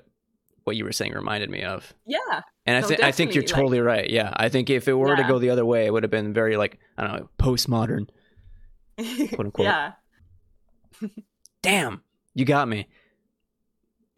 [0.64, 3.44] what you were saying reminded me of yeah and I No, think I think you're
[3.46, 4.08] like- totally right.
[4.10, 6.34] Yeah, I think if it were to go the other way, it would have been
[6.34, 8.10] very like I don't know, postmodern.
[9.30, 9.66] Quote unquote.
[9.66, 9.94] yeah
[11.62, 12.02] Damn,
[12.34, 12.88] you got me.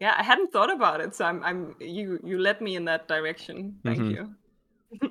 [0.00, 3.02] yeah i hadn't thought about it so i'm i'm you you led me in that
[3.08, 4.10] direction thank Mhm.
[4.14, 4.22] you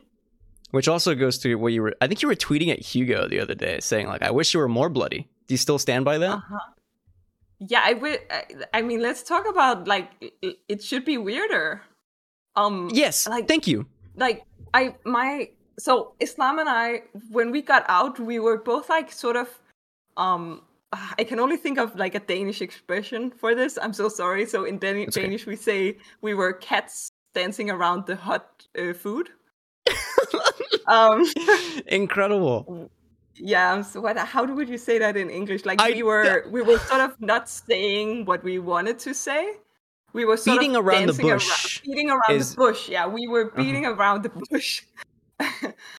[0.72, 1.96] Which also goes to what you were.
[2.00, 4.60] I think you were tweeting at Hugo the other day, saying like, "I wish you
[4.60, 6.36] were more bloody." Do you still stand by that?
[6.38, 6.60] Uh-huh.
[7.58, 8.20] Yeah, I would.
[8.30, 8.44] I,
[8.78, 11.82] I mean, let's talk about like it, it should be weirder.
[12.56, 13.88] Um, Yes, like- thank you.
[14.16, 15.50] like I my
[15.80, 17.02] so Islam and I
[17.32, 19.48] when we got out we were both like sort of
[20.18, 20.62] um
[20.92, 23.78] I can only think of like a Danish expression for this.
[23.82, 24.46] I'm so sorry.
[24.46, 25.22] So in Dan- okay.
[25.22, 29.30] Danish we say we were cats dancing around the hot uh, food.
[30.88, 31.26] um
[31.88, 32.90] Incredible.
[33.36, 35.64] yeah, so what how would you say that in English?
[35.66, 39.58] Like I- we were we were sort of not saying what we wanted to say.
[40.14, 42.66] We were sort Beating of around the bush beating around is- Uh-huh.
[42.66, 42.90] the bush.
[42.90, 44.82] Yeah, we were beating around the bush.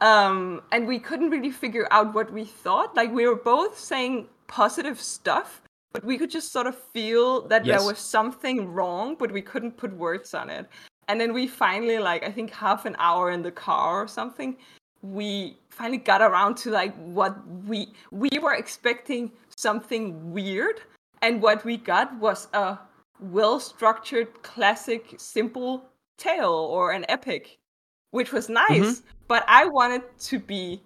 [0.00, 2.94] um, and we couldn't really figure out what we thought.
[2.96, 7.64] Like we were both saying positive stuff, but we could just sort of feel that
[7.64, 7.80] Yes.
[7.80, 10.66] there was something wrong, but we couldn't put words on it.
[11.08, 14.56] And then we finally, like I think half an hour in the car or something,
[15.02, 17.36] we finally got around to like what
[17.66, 20.80] we we were expecting something weird,
[21.22, 22.76] and what we got was a
[23.20, 25.84] well structured, classic, simple
[26.18, 27.56] tale or an epic,
[28.10, 29.02] which was nice.
[29.28, 30.82] But I wanted to be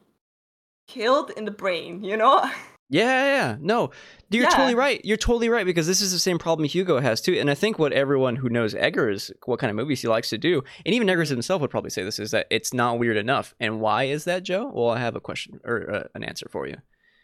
[0.87, 2.43] killed in the brain, you know?
[2.93, 3.57] Yeah, yeah.
[3.61, 3.93] No,
[4.31, 4.49] you're Yeah.
[4.51, 5.01] totally right.
[5.05, 7.35] You're totally right because this is the same problem Hugo has too.
[7.35, 10.39] And I think what everyone who knows Eggers, what kind of movies he likes to
[10.39, 13.55] do, and even Eggers himself would probably say this is that it's not weird enough.
[13.61, 14.73] And why is that, Joe?
[14.75, 16.79] Well, I have a question or uh, an answer for you.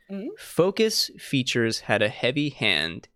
[0.08, 0.28] Mhm.
[0.38, 3.08] Focus Features had a heavy hand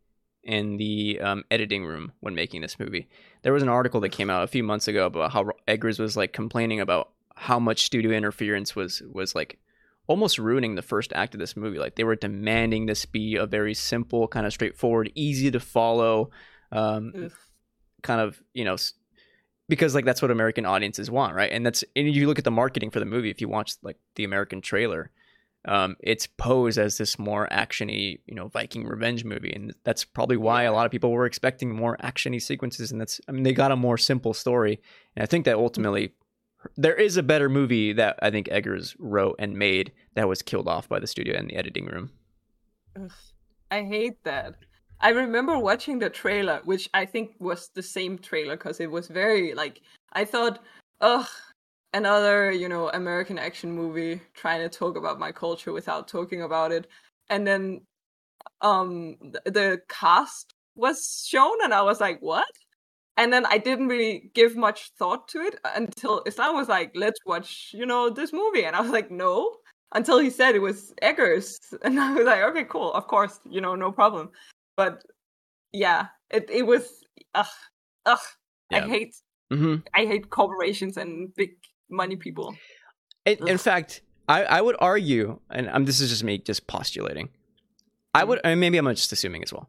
[0.42, 3.08] in the um, editing room when making this movie.
[3.42, 6.16] There was an article that came out a few months ago about how Eggers was
[6.16, 7.10] like complaining about
[7.40, 9.58] how much studio interference was was like
[10.06, 11.78] almost ruining the first act of this movie.
[11.78, 16.30] Like they were demanding this be a very simple, kind of straightforward, easy to follow,
[16.70, 17.30] um,
[18.02, 18.76] kind of you know,
[19.70, 21.50] because like that's what American audiences want, right?
[21.50, 23.30] And that's and you look at the marketing for the movie.
[23.30, 25.10] If you watch like the American trailer,
[25.64, 30.36] um, it's posed as this more actiony, you know, Viking revenge movie, and that's probably
[30.36, 32.92] why a lot of people were expecting more actiony sequences.
[32.92, 34.78] And that's I mean they got a more simple story,
[35.16, 36.12] and I think that ultimately
[36.76, 40.68] there is a better movie that I think Eggers wrote and made that was killed
[40.68, 42.10] off by the studio in the editing room.
[42.96, 43.12] Ugh,
[43.70, 44.56] I hate that.
[45.00, 49.08] I remember watching the trailer, which I think was the same trailer because it was
[49.08, 49.80] very like
[50.12, 50.62] I thought,
[51.00, 51.28] ugh,
[51.94, 56.72] another you know American action movie trying to talk about my culture without talking about
[56.72, 56.86] it,
[57.30, 57.80] and then
[58.60, 62.46] um th- the cast was shown, and I was like, what?
[63.16, 67.18] And then I didn't really give much thought to it until Islam was like, let's
[67.26, 68.64] watch, you know, this movie.
[68.64, 69.56] And I was like, no.
[69.92, 71.58] Until he said it was Eggers.
[71.82, 72.92] And I was like, okay, cool.
[72.92, 74.30] Of course, you know, no problem.
[74.76, 75.02] But
[75.72, 77.04] yeah, it, it was,
[77.34, 77.46] ugh,
[78.06, 78.18] ugh.
[78.72, 78.86] I Yeah.
[78.86, 79.16] hate,
[79.50, 81.50] hmm I hate corporations and big
[81.90, 82.54] money people.
[83.26, 87.28] In, in fact, I, I would argue, and um, this is just me just postulating.
[88.14, 89.68] I would, and maybe I'm just assuming as well.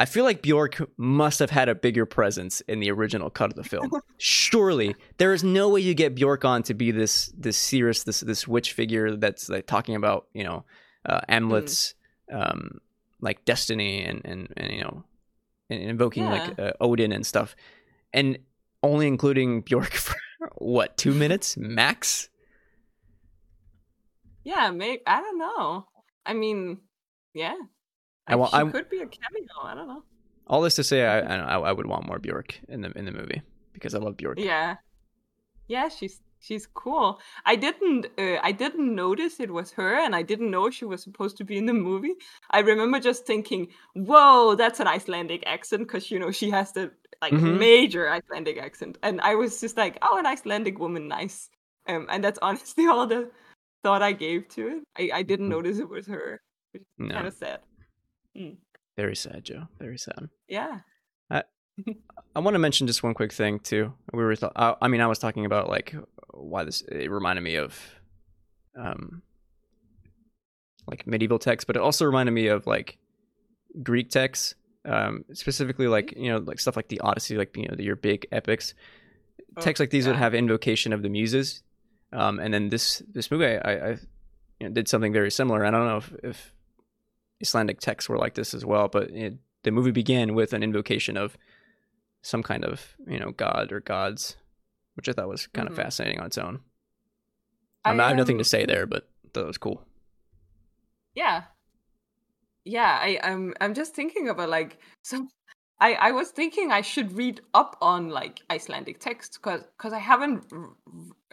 [0.00, 3.56] I feel like Bjork must have had a bigger presence in the original cut of
[3.56, 3.90] the film.
[4.18, 8.20] Surely, there is no way you get Bjork on to be this this serious this
[8.20, 10.64] this witch figure that's like talking about you know
[11.04, 11.94] uh, Amleth's
[12.32, 12.78] um,
[13.20, 15.02] like destiny and and, and you know
[15.68, 17.56] and invoking like uh, Odin and stuff,
[18.12, 18.38] and
[18.82, 20.16] only including Bjork for
[20.56, 22.28] what two minutes max.
[24.44, 25.86] Yeah, maybe, I don't know.
[26.24, 26.78] I mean,
[27.34, 27.56] yeah.
[28.28, 29.48] I wa- she I'm- could be a cameo.
[29.62, 30.02] I don't know.
[30.46, 33.12] All this to say, I, I I would want more Bjork in the in the
[33.12, 33.42] movie
[33.74, 34.38] because I love Bjork.
[34.38, 34.76] Yeah,
[35.66, 37.20] yeah, she's she's cool.
[37.44, 41.02] I didn't uh, I didn't notice it was her, and I didn't know she was
[41.02, 42.14] supposed to be in the movie.
[42.50, 46.92] I remember just thinking, "Whoa, that's an Icelandic accent," because you know she has the
[47.20, 47.58] like Mhm.
[47.58, 51.50] major Icelandic accent, and I was just like, "Oh, an Icelandic woman, nice."
[51.88, 53.30] Um, and that's honestly all the
[53.84, 54.82] thought I gave to it.
[54.96, 55.56] I I didn't Mm.
[55.60, 56.40] notice it was her.
[56.72, 57.60] which No, Kind of sad.
[58.96, 59.68] Very sad, Joe.
[59.78, 60.28] Very sad.
[60.48, 60.80] Yeah.
[61.30, 61.44] I
[62.34, 63.92] I want to mention just one quick thing too.
[64.12, 65.94] We were, th- I, I mean, I was talking about like
[66.32, 67.78] why this it reminded me of,
[68.76, 69.22] um,
[70.86, 72.98] like medieval texts, but it also reminded me of like
[73.82, 77.76] Greek texts, um, specifically like you know like stuff like the Odyssey, like you know
[77.78, 78.74] your big epics.
[79.56, 81.62] Oh, Texts like these would have invocation of the muses,
[82.12, 83.90] um, and then this this movie I, I
[84.60, 85.64] you know, did something very similar.
[85.64, 86.54] I don't know if, if
[87.42, 91.16] Icelandic texts were like this as well, but it, the movie began with an invocation
[91.16, 91.36] of
[92.22, 94.36] some kind of you know god or gods,
[94.94, 95.72] which I thought was kind Mhm.
[95.72, 96.60] of fascinating on its own.
[97.84, 99.82] I, I have nothing to say there, but it was cool.
[101.14, 101.42] yeah
[102.64, 105.28] yeah i i'm i'm just thinking about like some
[105.80, 109.98] i i was thinking i should read up on like icelandic texts because because i
[109.98, 110.44] haven't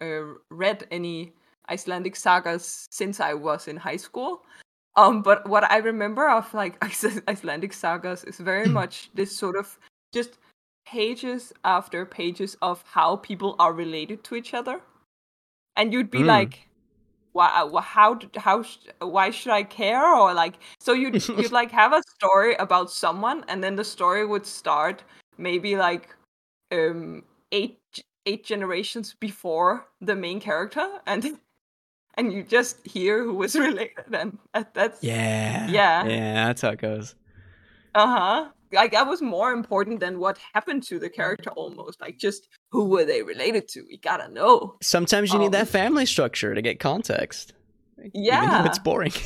[0.01, 1.33] uh, read any
[1.69, 4.43] icelandic sagas since i was in high school
[4.97, 6.77] um but what i remember of like
[7.27, 9.77] icelandic sagas is very much this sort of
[10.13, 10.37] just
[10.87, 14.81] pages after pages of how people are related to each other,
[15.75, 16.27] and you'd be Mm.
[16.27, 16.67] like,
[17.33, 17.49] "Why?
[17.81, 18.19] How?
[18.37, 18.63] How?
[19.01, 23.43] Why should I care?" Or like, so you'd you'd like have a story about someone,
[23.47, 25.03] and then the story would start
[25.37, 26.15] maybe like
[26.71, 27.79] um eight
[28.25, 31.39] eight generations before the main character, and
[32.17, 35.67] and you just hear who was related, and that, that's Yeah.
[35.69, 36.05] Yeah.
[36.05, 37.15] Yeah, that's how it goes.
[37.93, 38.49] uh huh.
[38.73, 42.01] Like that was more important than what happened to the character almost.
[42.01, 43.83] Like just who were they related to?
[43.87, 44.75] We gotta know.
[44.81, 47.53] Sometimes you need Um, that family structure to get context.
[47.99, 48.65] Even Yeah.
[48.65, 49.13] it's boring.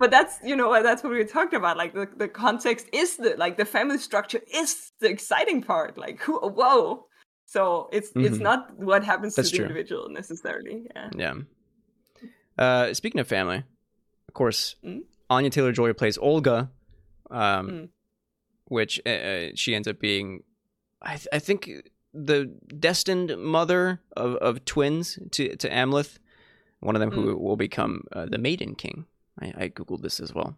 [0.00, 1.76] But that's you know that's what we talked about.
[1.76, 5.98] Like the, the context is the like the family structure is the exciting part.
[5.98, 7.06] Like who whoa.
[7.46, 8.42] So it's it's Mhm.
[8.50, 9.66] not what happens That's to the true.
[9.66, 10.86] individual necessarily.
[10.94, 11.10] Yeah.
[11.16, 11.34] yeah.
[12.58, 13.62] Uh, speaking of family,
[14.28, 15.02] of course, Mm.
[15.30, 16.70] Anya Taylor Joy plays Olga,
[17.30, 17.88] um, Mm.
[18.66, 20.42] which uh, uh, she ends up being,
[21.02, 21.70] I, th- I think,
[22.14, 22.46] the
[22.78, 26.18] destined mother of, of twins to to Amleth,
[26.80, 27.40] one of them who Mm.
[27.40, 29.06] will become uh, the Maiden King.
[29.40, 30.56] I, I googled this as well,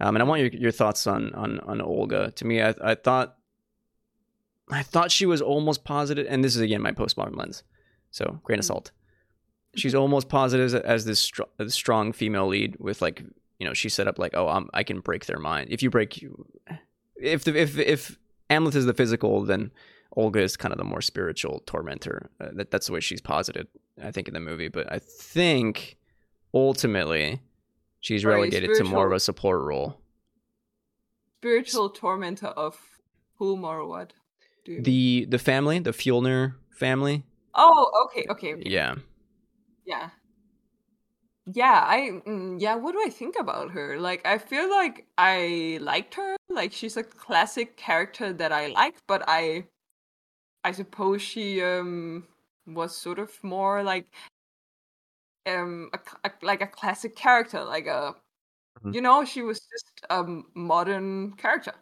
[0.00, 2.32] um, and I want your your thoughts on on on Olga.
[2.32, 3.36] To me, I I thought.
[4.70, 7.62] I thought she was almost positive, and this is again my postmodern lens,
[8.10, 8.68] so grain of Mm.
[8.68, 8.90] salt.
[9.74, 13.22] She's almost positive as, this str- strong female lead with like
[13.58, 15.68] you know she set up like oh I'm, I can break their mind.
[15.70, 16.22] If you break
[17.16, 18.18] if the, if if
[18.50, 19.70] Amleth is the physical then
[20.16, 22.28] Olga is kind of the more spiritual tormentor.
[22.38, 23.66] Uh, that that's the way she's posited
[24.02, 24.68] I think in the movie.
[24.68, 25.96] But I think
[26.52, 27.40] ultimately
[28.00, 29.96] she's Sorry, relegated to more of a support role.
[31.38, 32.78] Spiritual tormentor of
[33.36, 34.12] whom or what?
[34.66, 37.24] The the family the Fjolnir family.
[37.54, 38.62] Oh okay okay okay.
[38.66, 38.96] yeah
[39.84, 40.10] Yeah.
[41.46, 43.98] Yeah, I mm, yeah, what do I think about her?
[43.98, 46.36] Like I feel like I liked her.
[46.48, 49.66] Like she's a classic character that I like, but I
[50.64, 52.28] I suppose she um
[52.66, 54.06] was sort of more like
[55.46, 58.14] um a, a- like a classic character, like a
[58.82, 58.92] Mhm.
[58.92, 60.24] you know, she was just a
[60.54, 61.74] modern character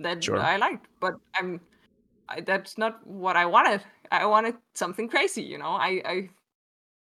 [0.00, 0.38] that Sure.
[0.38, 1.60] I liked, but I'm
[2.28, 3.82] I, that's not what I wanted.
[4.12, 5.70] I wanted something crazy, you know.
[5.72, 6.30] I I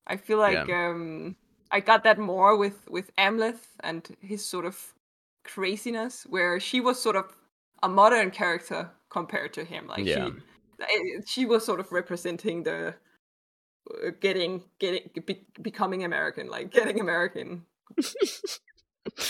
[0.07, 1.35] I feel like um
[1.71, 4.93] I got that more with with Amleth and his sort of
[5.43, 7.35] craziness, where she was sort of
[7.83, 9.87] a modern character compared to him.
[9.87, 10.29] Like Yeah.
[10.79, 12.95] she she was sort of representing the
[13.89, 17.65] uh, getting getting be, becoming American, like getting American.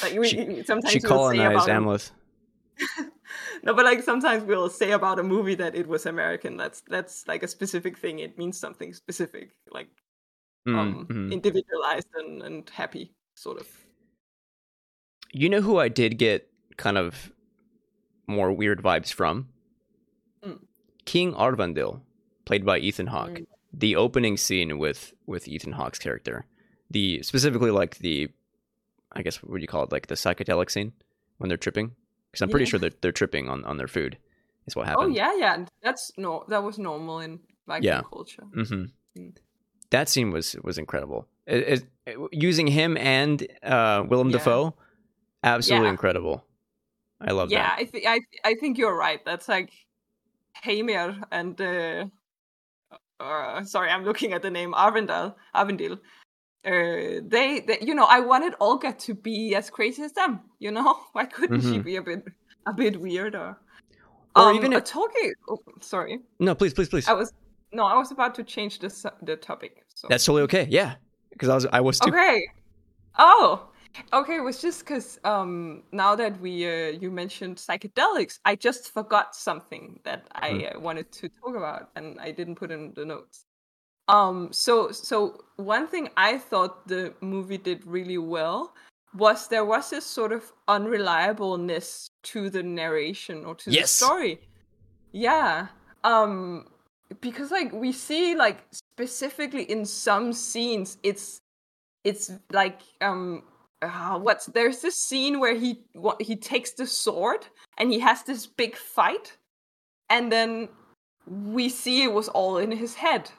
[0.04, 2.12] like we, She- sometimes she we'll colonized about a- Amleth
[3.64, 6.58] no, but like sometimes we'll say about a movie that it was American.
[6.58, 8.20] That's that's like a specific thing.
[8.20, 9.88] It means something specific, like
[10.68, 11.32] um, mhm.
[11.32, 13.68] individualized and, and happy, sort of.
[15.32, 17.32] You know who I did get kind of
[18.28, 19.50] more weird vibes from?
[20.44, 20.60] Mm.
[21.06, 22.02] King Aurvandill,
[22.46, 23.30] played by Ethan Hawke.
[23.40, 23.48] Mm.
[23.74, 26.46] The opening scene with with Ethan Hawke's character,
[26.90, 28.30] the specifically like the,
[29.12, 30.94] I guess what do you call it, like the psychedelic scene
[31.38, 31.92] when they're tripping,
[32.32, 32.70] because I'm pretty Yeah.
[32.70, 34.18] sure that they're tripping on on their food.
[34.66, 35.12] Is what happened.
[35.12, 35.66] Oh yeah, yeah.
[35.84, 38.02] That's no, that was normal in Viking Yeah.
[38.02, 38.44] culture.
[38.54, 38.86] hmm
[39.18, 39.36] Mm.
[39.96, 41.22] That scene was was incredible.
[41.48, 41.84] It, it-
[42.32, 44.38] using him and uh, Willem Yeah.
[44.38, 44.76] Dafoe,
[45.44, 45.92] absolutely Yeah.
[45.98, 46.38] incredible.
[47.30, 47.76] I love yeah, that.
[47.80, 48.18] Yeah, I think I
[48.50, 49.22] I think you're right.
[49.26, 49.72] That's like
[50.64, 52.06] Heimir and uh,
[53.20, 55.34] uh sorry, I'm looking at the name Arvindal.
[55.56, 55.98] Arvindil.
[56.68, 60.40] Uh, they, they, you know, I wanted Olga to be as crazy as them.
[60.60, 61.84] You know, why couldn't she Mhm.
[61.84, 62.24] be a bit
[62.66, 63.56] a bit weirder?
[64.36, 65.32] Or um, even a if- talking.
[65.50, 67.08] Oh, sorry, No, please, please, please.
[67.08, 67.32] I was
[67.76, 68.90] no, I was about to change the
[69.22, 69.84] the topic.
[69.94, 70.68] So That's totally okay.
[70.70, 70.96] Yeah,
[71.32, 72.12] because I was I was too.
[72.12, 72.48] okay.
[73.20, 73.70] Oh,
[74.14, 74.38] okay.
[74.38, 79.36] It was just because um now that we uh, you mentioned psychedelics, I just forgot
[79.36, 80.78] something that I Mm-hmm.
[80.78, 83.46] uh, wanted to talk about, and I didn't put in the notes.
[84.08, 84.52] Um.
[84.54, 88.74] So so one thing I thought the movie did really well
[89.16, 94.00] was there was this sort of unreliableness to the narration or to Yes.
[94.00, 94.40] the story.
[95.14, 95.68] Yeah.
[96.04, 96.68] Um
[97.22, 101.40] because like we see like specifically in some scenes it's
[102.04, 103.44] it's like um
[103.82, 107.46] uh, what's there's this scene where he what he takes the sword
[107.78, 109.38] and he has this big fight
[110.10, 110.70] and then
[111.28, 113.30] we see it was all in his head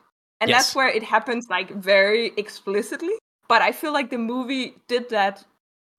[0.41, 0.67] and Yes.
[0.67, 3.15] that's where it happens like very explicitly
[3.49, 5.45] but i feel like the movie did that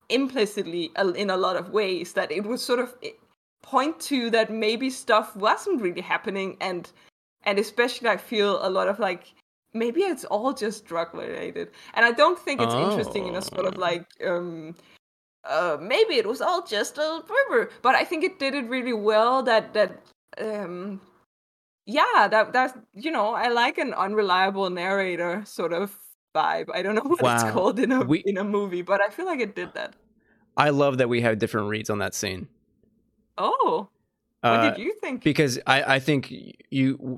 [0.10, 2.96] implicitly in a lot of ways that it would sort of
[3.62, 6.92] point to that maybe stuff wasn't really happening and
[7.48, 9.24] and especially i feel a lot of like
[9.74, 13.66] maybe it's all just drug related and i don't think it's interesting in a sort
[13.66, 13.82] of Oh.
[13.90, 14.76] like um
[15.56, 18.94] uh maybe it was all just a river but i think it did it really
[18.94, 19.92] well that that
[20.40, 21.00] um
[21.90, 25.98] yeah, that that's you know, I like an unreliable narrator sort of
[26.36, 26.68] vibe.
[26.74, 29.26] I don't know what it's called in a We- in a movie, but I feel
[29.26, 29.94] like it did that.
[30.58, 32.50] I love that we have different reads on that scene.
[33.38, 33.88] Oh,
[34.42, 35.24] what Uh, did you think?
[35.24, 36.28] because I, I think
[36.70, 37.18] you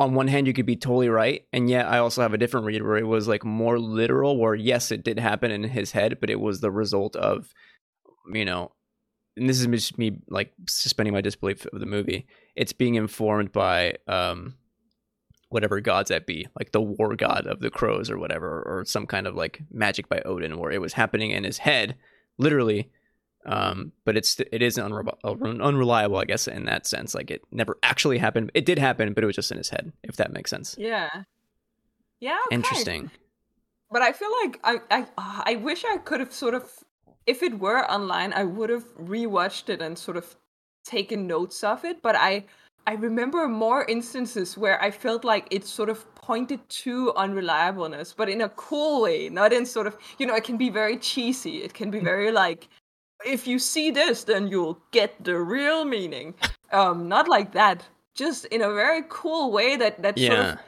[0.00, 2.66] on one hand you could be totally right and yet i also have a different
[2.66, 6.18] read where it was like more literal where yes it did happen in his head
[6.20, 7.54] but it was the result of
[8.32, 8.72] you know
[9.36, 12.26] and this is just me like suspending my disbelief of the movie.
[12.56, 14.54] It's being informed by um
[15.48, 19.04] whatever gods that be like the war god of the crows or whatever or some
[19.04, 21.96] kind of like magic by odin where it was happening in his head
[22.38, 22.88] literally
[23.46, 25.18] um but it's it is unreliable,
[25.62, 29.24] unreliable i guess in that sense like it never actually happened it did happen but
[29.24, 31.08] it was just in his head if that makes sense yeah,
[32.20, 32.54] yeah, okay.
[32.56, 33.10] interesting
[33.90, 36.70] But I feel like I I ah, I wish I could have sort of,
[37.26, 40.36] if it were online, I would have rewatched it and sort of
[40.84, 42.00] taken notes of it.
[42.02, 42.44] But I
[42.86, 48.28] I remember more instances where I felt like it sort of pointed to unreliableness, but
[48.28, 51.62] in a cool way, not in sort of you know it can be very cheesy.
[51.64, 52.68] It can be very like
[53.24, 56.34] if you see this, then you'll get the real meaning.
[56.72, 57.86] Um, not like that.
[58.14, 60.58] Just in a very cool way that that sort of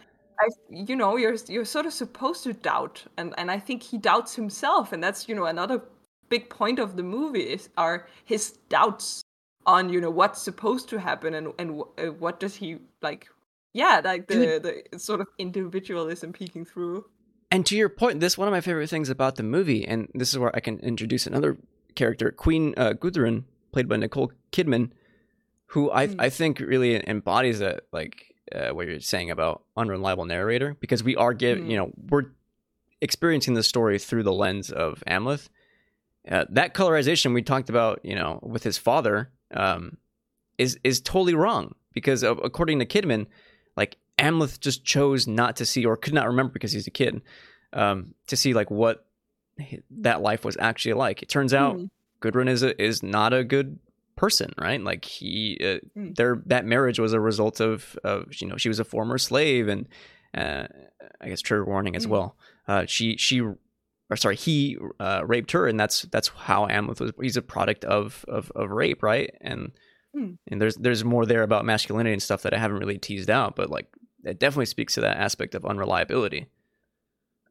[0.43, 3.99] I, you know, you're you're sort of supposed to doubt, and and I think he
[3.99, 5.83] doubts himself, and that's you know another
[6.29, 9.23] big point of the movie is are his doubts
[9.67, 13.29] on you know what's supposed to happen and and uh, what does he like,
[13.73, 17.05] yeah, like the the sort of individualism peeking through.
[17.51, 20.09] And to your point, this is one of my favorite things about the movie, and
[20.15, 21.59] this is where I can introduce another
[21.95, 24.91] character, Queen uh, Gudrun, played by Nicole Kidman,
[25.67, 26.17] who I Mm.
[26.19, 31.17] I think really embodies that like uh, what you're saying about unreliable narrator, because we
[31.17, 31.71] are give Mm.
[31.71, 32.27] you know we're
[33.01, 35.49] experiencing the story through the lens of Amleth.
[36.31, 39.97] Uh, that colorization we talked about, you know, with his father, um,
[40.59, 43.27] is is totally wrong because uh, according to Kidman,
[43.77, 47.23] like Amleth just chose not to see or could not remember because he's a kid
[47.73, 49.07] um, to see like what
[49.91, 51.23] that life was actually like.
[51.23, 51.91] It turns out Mm.
[52.21, 53.79] Gudrun is a, is not a good
[54.17, 54.81] person, right?
[54.81, 56.15] Like he, uh, Mm.
[56.17, 59.69] their that marriage was a result of of you know she was a former slave
[59.69, 59.89] and
[60.35, 60.67] uh,
[61.21, 62.11] I guess trigger warning as Mm.
[62.11, 62.37] well.
[62.69, 67.13] Uh, she she or sorry he uh, raped her and that's that's how Amleth was.
[67.21, 69.35] He's a product of of, of rape, right?
[69.41, 69.73] And
[70.15, 70.37] Mm.
[70.47, 73.57] and there's there's more there about masculinity and stuff that I haven't really teased out,
[73.57, 73.87] but like
[74.25, 76.47] it definitely speaks to that aspect of unreliability.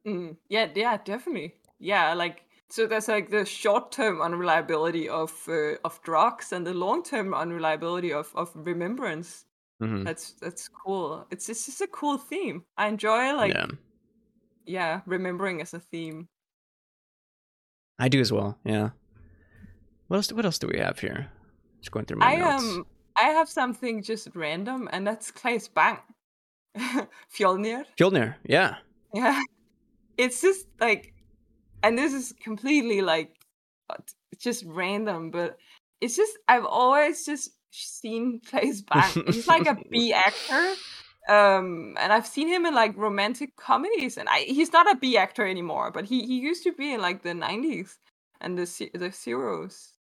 [0.06, 1.56] Mm, yeah, yeah, definitely.
[1.82, 7.34] Yeah, like so there's like the short-term unreliability of uh, of drugs and the long-term
[7.34, 9.44] unreliability of of remembrance.
[9.80, 11.26] hmm That's that's cool.
[11.30, 12.64] It's it's just a cool theme.
[12.78, 13.66] I enjoy like yeah,
[14.64, 16.28] yeah, remembering as a theme.
[17.98, 18.58] I do as well.
[18.64, 18.90] Yeah.
[20.08, 20.32] What else?
[20.32, 21.30] What else do we have here?
[21.80, 22.62] Just going through my I notes.
[22.62, 25.98] um I have something just random, and that's Claes Bang,
[27.34, 27.84] Fjolnir.
[27.98, 28.36] Fjolnir.
[28.44, 28.76] Yeah.
[29.14, 29.42] Yeah,
[30.16, 31.11] it's just like,
[31.82, 33.34] and this is completely like,
[33.90, 33.96] uh,
[34.32, 35.58] it's just random, but
[36.00, 39.24] it's just I've always just seen Claes Bang.
[39.26, 40.74] He's like a B actor.
[41.28, 45.16] Um, and I've seen him in like romantic comedies, and I he's not a B
[45.16, 47.98] actor anymore, but he he used to be in like the '90s
[48.40, 49.92] and the the zeros.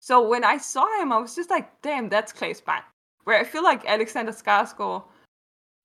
[0.00, 2.82] So when I saw him, I was just like, "Damn, that's Claes Bang."
[3.24, 5.04] Where I feel like Alexander Skarsgård,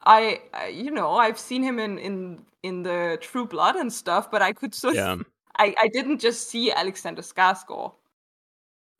[0.05, 4.29] I, I you know I've seen him in in in the True Blood and stuff,
[4.31, 5.17] but I could so Yeah.
[5.57, 7.93] I I didn't just see Alexander Skarsgård,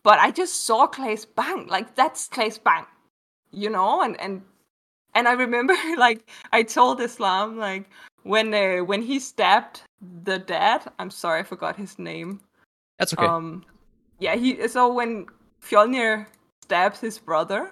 [0.03, 1.67] but I just saw Claes Bang.
[1.67, 2.85] Like that's Claes Bang,
[3.51, 4.41] you know, and and
[5.13, 7.89] and I remember like I told Islam like
[8.23, 9.81] when uh, when he stabbed
[10.23, 10.83] the dad.
[10.99, 12.41] I'm sorry, I forgot his name.
[12.99, 13.25] That's okay.
[13.25, 13.65] Um,
[14.19, 14.67] yeah, he.
[14.67, 15.27] So when
[15.61, 16.27] Fjolnir
[16.63, 17.71] stabs his brother,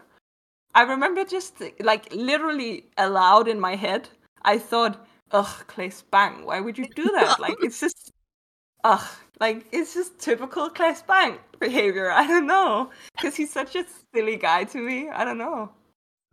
[0.76, 4.10] I remember just like literally aloud in my head,
[4.44, 7.40] I thought, "Ugh, Claes Bang, why would you do that?
[7.40, 8.12] like, it's just,
[8.84, 9.08] ugh,
[9.40, 12.12] like it's just typical Claes Bang behavior.
[12.12, 15.10] I don't know, because he's such a silly guy to me.
[15.10, 15.72] I don't know.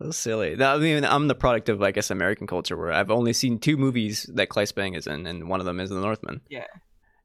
[0.01, 0.61] so silly.
[0.61, 3.77] I mean, I'm the product of I guess American culture where I've only seen two
[3.77, 6.41] movies that Claes Bang is in, and one of them is The Northman.
[6.49, 6.67] Yeah.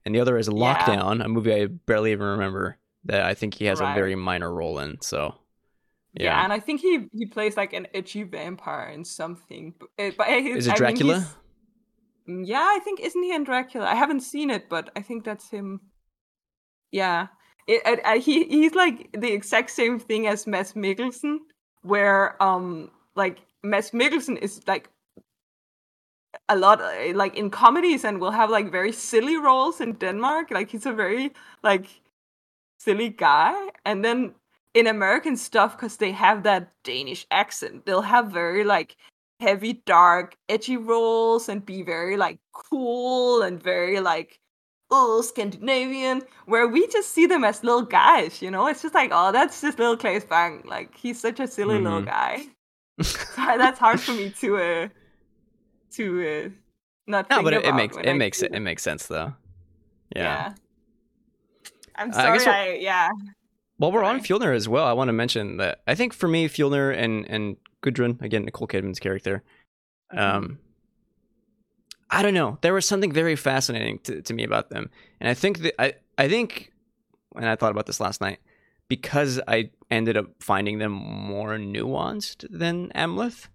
[0.04, 0.54] And the other is Yeah.
[0.54, 4.14] Locked Down, a movie I barely even remember that I think he has a very
[4.14, 5.00] minor role in.
[5.02, 5.34] So.
[6.14, 6.24] Yeah.
[6.24, 6.44] Yeah.
[6.44, 9.74] and I think he he plays like an edgy vampire in something.
[9.78, 11.26] But, uh, but uh, Is it I Dracula?
[12.28, 13.86] Mm, Yeah, I think isn't he in Dracula?
[13.86, 15.80] I haven't seen it, but I think that's him.
[16.92, 17.28] Yeah,
[17.66, 21.38] it, it, uh, he he's like the exact same thing as Mads Mikkelsen,
[21.82, 24.88] where um like Mads Mikkelsen is like
[26.48, 30.50] a lot uh, like in comedies and will have like very silly roles in Denmark.
[30.50, 31.32] Like he's a very
[31.62, 31.86] like
[32.78, 33.54] silly guy,
[33.84, 34.34] and then
[34.78, 37.84] in American stuff because they have that Danish accent.
[37.84, 38.96] They'll have very like
[39.40, 44.38] heavy, dark, edgy roles and be very like cool and very like
[44.90, 46.22] oh Scandinavian.
[46.46, 48.68] Where we just see them as little guys, you know.
[48.68, 50.62] It's just like oh, that's just little Claes Bang.
[50.64, 52.06] Like he's such a silly little Mhm.
[52.06, 52.46] guy.
[53.02, 54.88] So that's hard for me to uh
[55.92, 56.48] to uh
[57.06, 57.30] not.
[57.30, 59.34] no, but it, it makes it I makes it it makes sense though.
[60.14, 60.22] Yeah.
[60.22, 60.52] Yeah.
[61.96, 62.38] I'm sorry.
[62.38, 63.08] guess I, what- yeah.
[63.78, 64.20] While we're on.
[64.20, 67.56] Fjolnir as well, I want to mention that I think for me, Fjolnir and and
[67.82, 69.42] Gudrun again, Nicole Kidman's character,
[70.12, 70.36] Mm-hmm.
[70.36, 70.58] um,
[72.10, 72.56] I don't know.
[72.62, 75.94] There was something very fascinating to, to me about them, and I think that I
[76.16, 76.72] I think,
[77.36, 78.38] and I thought about this last night
[78.88, 83.48] because I ended up finding them more nuanced than Amleth.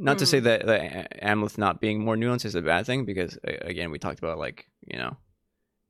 [0.00, 0.44] Not to say Hmm.
[0.44, 4.20] that, that Amleth not being more nuanced is a bad thing, because again, we talked
[4.20, 5.16] about like you know,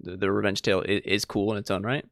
[0.00, 2.06] the, the revenge tale is, is cool in its own right.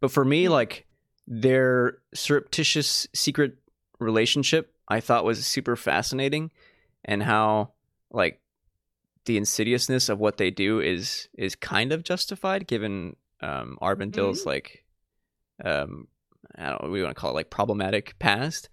[0.00, 0.86] But for me, like
[1.26, 3.56] their surreptitious secret
[3.98, 6.50] relationship, I thought was super fascinating,
[7.04, 7.72] and how
[8.10, 8.40] like
[9.24, 14.84] the insidiousness of what they do is is kind of justified given um Aurvandill's like
[15.64, 16.06] um
[16.56, 18.68] I don't know we want to call it like problematic past.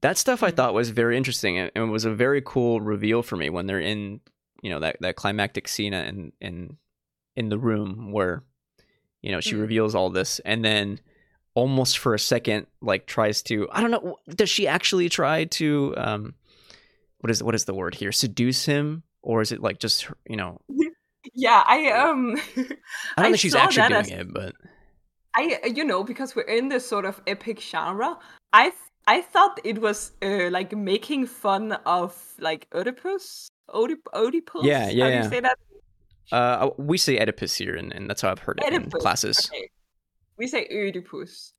[0.00, 0.56] That stuff I Mhm.
[0.56, 3.80] thought was very interesting and, and was a very cool reveal for me when they're
[3.80, 4.20] in
[4.62, 6.76] you know that that climactic scene in in
[7.36, 8.42] in the room where
[9.22, 9.60] you know she Mhm.
[9.60, 11.00] reveals all this and then
[11.54, 15.94] almost for a second like tries to I don't know does she actually try to
[15.96, 16.34] um
[17.20, 20.36] what is what is the word here seduce him or is it like just you
[20.36, 20.60] know
[21.34, 22.78] Yeah, I um I don't
[23.16, 24.54] I think she's actually doing as- it but
[25.36, 28.18] I you know because we're in this sort of epic genre,
[28.52, 28.72] I
[29.06, 34.64] I thought it was uh, like making fun of like Oedipus, Oedip- Oedipus.
[34.64, 35.22] Yeah, yeah, How do yeah.
[35.24, 35.58] you say that?
[36.32, 39.70] Uh we say Oedipus here and, and that's how I've heard it in classes Okay,
[40.38, 41.52] we say Oedipus.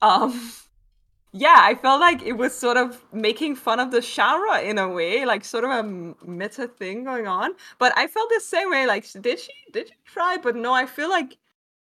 [0.00, 0.52] Um,
[1.32, 4.88] yeah, I felt like it was sort of making fun of the genre in a
[4.88, 5.82] way, like sort of a
[6.24, 7.52] meta thing going on.
[7.78, 8.86] But I felt the same way.
[8.86, 9.52] Like, did she?
[9.72, 10.38] Did she try?
[10.42, 11.36] But no, I feel like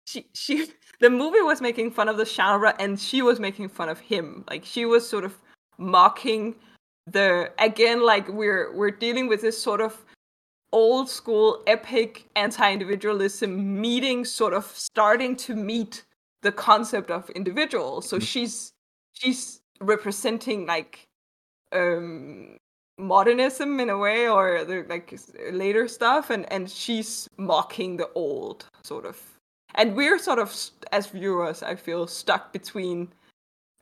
[0.06, 0.68] she she
[1.00, 4.44] the movie was making fun of the genre and she was making fun of him
[4.48, 5.36] like she was sort of
[5.76, 6.54] mocking
[7.06, 10.04] the again like we're we're dealing with this sort of
[10.72, 16.04] old school epic anti-individualism meeting sort of starting to meet
[16.42, 18.02] the concept of individual.
[18.02, 18.72] So she's
[19.12, 21.06] she's representing like
[21.72, 22.56] um
[22.98, 25.18] modernism in a way or the like
[25.52, 29.16] later stuff and and she's mocking the old sort of.
[29.74, 30.54] And we're sort of
[30.92, 33.08] as viewers i feel stuck between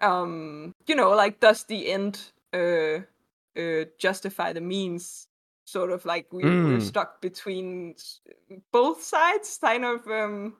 [0.00, 3.00] um you know like does the end uh
[3.58, 5.28] uh justify the means
[5.66, 6.82] sort of like we, we're Mm.
[6.82, 7.94] stuck between
[8.72, 10.56] both sides kind of um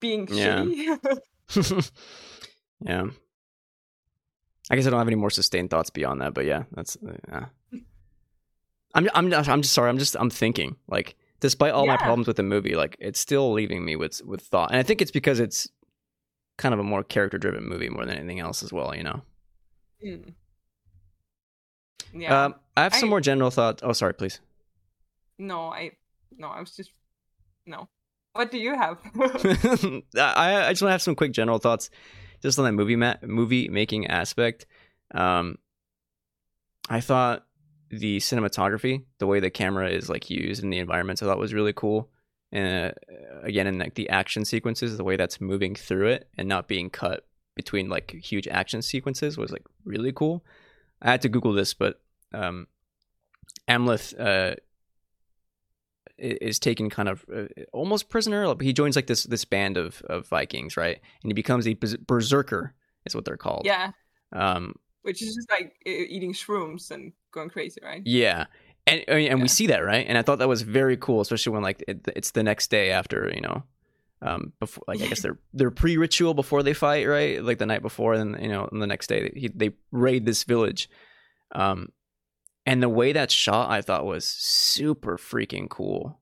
[0.00, 0.62] being Yeah.
[0.64, 1.90] shitty
[2.80, 3.06] yeah
[4.70, 7.16] I guess I don't have any more sustained thoughts beyond that but yeah that's uh,
[7.28, 7.46] yeah.
[8.94, 12.26] I'm I'm just, I'm just sorry I'm just I'm thinking like despite all my problems
[12.28, 15.10] with the movie like it's still leaving me with with thought and I think it's
[15.10, 15.68] because it's
[16.56, 19.22] kind of a more character driven movie more than anything else as well you know
[20.04, 20.34] Mm.
[22.14, 24.40] Yeah um I have some I- more general thoughts oh sorry please
[25.38, 25.92] no i
[26.36, 26.90] no i was just
[27.66, 27.88] no
[28.32, 28.98] what do you have
[30.16, 31.90] I, I just want to have some quick general thoughts
[32.42, 34.66] just on that movie ma- movie making aspect.
[35.12, 35.58] Um,
[36.88, 37.46] I thought
[37.90, 41.54] the cinematography, the way the camera is like used in the environments, I thought was
[41.54, 42.10] really cool.
[42.52, 46.48] And uh, again, in like the action sequences, the way that's moving through it and
[46.48, 50.44] not being cut between like huge action sequences was like really cool.
[51.02, 52.00] I had to Google this, but
[52.32, 52.66] um,
[53.68, 54.56] Amleth uh,
[56.18, 58.54] is taken kind of uh, almost prisoner.
[58.60, 61.00] He joins like this this band of of Vikings, right?
[61.22, 62.74] And he becomes a berserker,
[63.06, 63.62] is what they're called.
[63.64, 63.92] yeah
[64.32, 64.74] Um.
[65.02, 68.46] which is just like eating shrooms and going crazy right Yeah.
[68.86, 69.42] And and and Yeah.
[69.42, 72.08] we see that right, and I thought that was very cool, especially when like it,
[72.16, 73.62] it's the next day after you know,
[74.22, 77.42] um, before like I guess they're they're pre ritual before they fight, right?
[77.42, 80.44] Like the night before, and you know, and the next day he, they raid this
[80.44, 80.88] village,
[81.54, 81.90] um,
[82.66, 86.20] and the way that shot, I thought was super freaking cool.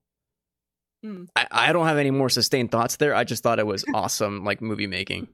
[1.02, 1.24] Hmm.
[1.34, 3.14] I, I don't have any more sustained thoughts there.
[3.14, 5.28] I just thought it was awesome, like movie making.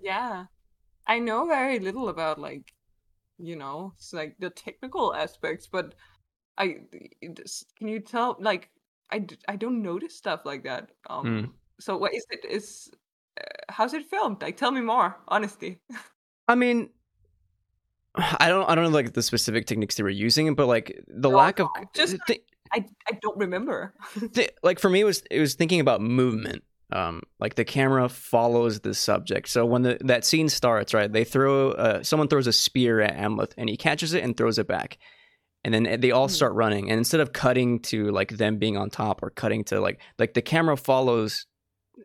[0.00, 0.46] Yeah.
[1.06, 2.72] I know very little about like
[3.38, 5.94] you know, it's like the technical aspects, but
[6.56, 6.76] I
[7.20, 8.70] can you tell like
[9.10, 10.90] I, I don't notice stuff like that.
[11.08, 11.50] Um Mm.
[11.80, 12.90] So what is it is
[13.40, 14.42] uh, how's it filmed?
[14.42, 15.80] Like tell me more, honestly.
[16.48, 16.90] I mean,
[18.16, 21.30] I don't I don't know like the specific techniques they were using, but like the
[21.30, 23.94] No, lack of just thi- I I don't remember.
[24.34, 26.62] thi- like for me it was it was thinking about movement
[26.92, 29.48] um, like the camera follows the subject.
[29.48, 33.16] So when the that scene starts, right, they throw uh, someone throws a spear at
[33.16, 34.98] Amleth, and he catches it and throws it back,
[35.64, 36.34] and then they all Hmm.
[36.34, 36.90] start running.
[36.90, 40.34] And instead of cutting to like them being on top or cutting to like like
[40.34, 41.46] the camera follows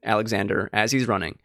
[0.03, 1.37] Alexander as he's running,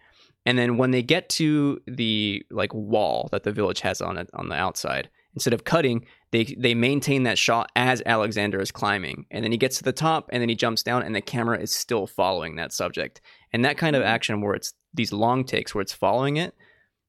[0.46, 4.28] and then when they get to the like wall that the village has on it
[4.34, 9.26] on the outside, instead of cutting, they they maintain that shot as Alexander is climbing,
[9.30, 11.58] and then he gets to the top, and then he jumps down, and the camera
[11.58, 13.20] is still following that subject,
[13.52, 14.06] and that kind of Mhm.
[14.06, 16.54] action where it's these long takes where it's following it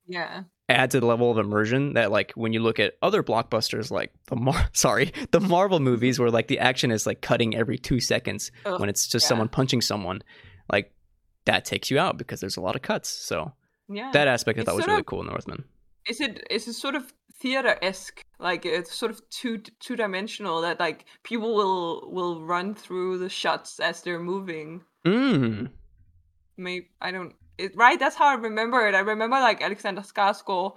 [0.08, 0.44] Yeah.
[0.70, 4.36] adds a level of immersion that like when you look at other blockbusters like the
[4.36, 8.52] Mar- sorry the Marvel movies where like the action is like cutting every two seconds
[8.66, 9.30] Ugh, when it's just yeah.
[9.30, 10.24] someone punching someone
[10.72, 10.92] like
[11.46, 13.10] that takes you out because there's a lot of cuts.
[13.10, 13.52] So
[13.88, 14.12] Yeah.
[14.14, 15.64] that aspect I It's thought was really of- cool in Northman
[16.08, 20.62] is it is it sort of theater esque like it's sort of two two dimensional
[20.62, 24.84] that like people will will run through the shots as they're moving?
[25.06, 25.70] Mm.
[26.58, 27.98] maybe i don't it, right?
[28.00, 28.94] That's how i remember it.
[28.96, 30.76] I remember like alexander skarsgård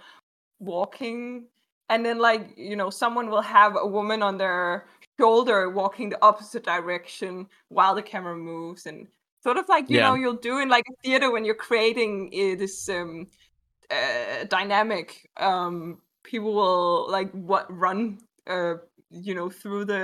[0.60, 1.46] walking
[1.90, 4.86] and then like you know someone will have a woman on their
[5.20, 9.06] shoulder walking the opposite direction while the camera moves and
[9.48, 10.06] sort of like you Yeah.
[10.08, 13.12] know you'll do in like a theater when you're creating uh, this um
[13.90, 15.08] uh, dynamic
[15.48, 15.98] um
[16.30, 18.18] people will like what run
[18.54, 18.74] uh
[19.26, 20.02] you know through the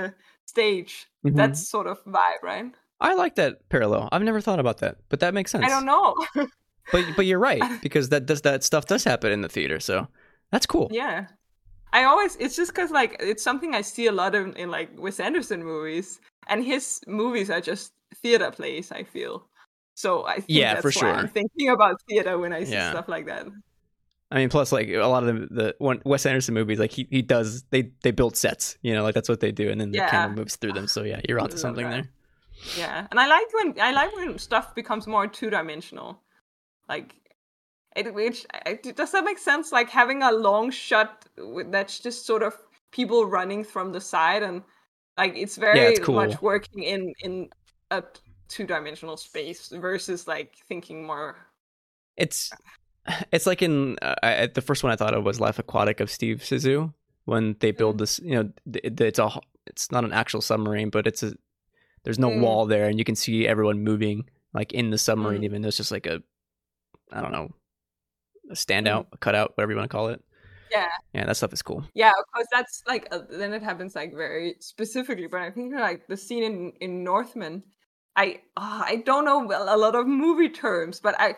[0.53, 0.93] stage
[1.23, 1.35] Mhm.
[1.39, 2.69] that's sort of vibe right
[3.09, 5.85] I like that parallel I've never thought about that but that makes sense i don't
[5.93, 6.07] know
[6.93, 10.07] but but you're right because that does that stuff does happen in the theater so
[10.51, 11.19] that's cool Yeah.
[11.93, 14.89] I always it's just cuz like it's something I see a lot of in like
[15.03, 16.19] Wes Anderson movies
[16.51, 19.47] and his movies are just theater plays, I feel.
[19.95, 21.13] So I think Yeah, that's for why sure.
[21.13, 22.89] I'm thinking about theater when I see Yeah.
[22.91, 23.47] stuff like that.
[24.31, 27.07] I mean, plus like a lot of the, the one Wes Anderson movies, like he,
[27.11, 29.91] he does they they build sets, you know, like that's what they do, and then
[29.91, 30.09] the Yeah.
[30.09, 30.87] camera moves through them.
[30.87, 31.91] So yeah, you're onto something that.
[31.91, 32.09] there.
[32.75, 33.07] Yeah.
[33.11, 36.19] And I like when I like when stuff becomes more two-dimensional.
[36.89, 37.15] Like
[37.95, 41.25] it which it, does that make sense like having a long shot
[41.67, 42.55] that's just sort of
[42.91, 44.63] people running from the side and
[45.17, 46.15] like it's very it's cool.
[46.15, 47.49] much working in in
[47.97, 48.03] a
[48.47, 51.35] two-dimensional space versus like thinking more
[52.17, 52.51] It's
[53.31, 56.09] it's like in uh, I, the first one I thought of was Life Aquatic of
[56.09, 56.93] Steve Zissou
[57.25, 57.77] when they Mm.
[57.77, 59.29] build this, you know, it's a
[59.65, 61.33] it's not an actual submarine, but it's a
[62.03, 62.41] there's no Mm.
[62.41, 65.45] wall there, and you can see everyone moving like in the submarine, Mm.
[65.45, 66.21] even though it's just like a
[67.11, 67.49] I don't know
[68.51, 70.23] a standout, a cutout, whatever you want to call it.
[70.71, 70.89] Yeah.
[71.13, 71.83] yeah, that stuff is cool.
[71.93, 72.47] Yeah, of course.
[72.51, 75.27] That's like uh, then it happens like very specifically.
[75.27, 77.63] But I think like the scene in in Northman,
[78.15, 81.35] I uh, I don't know a lot of movie terms, but I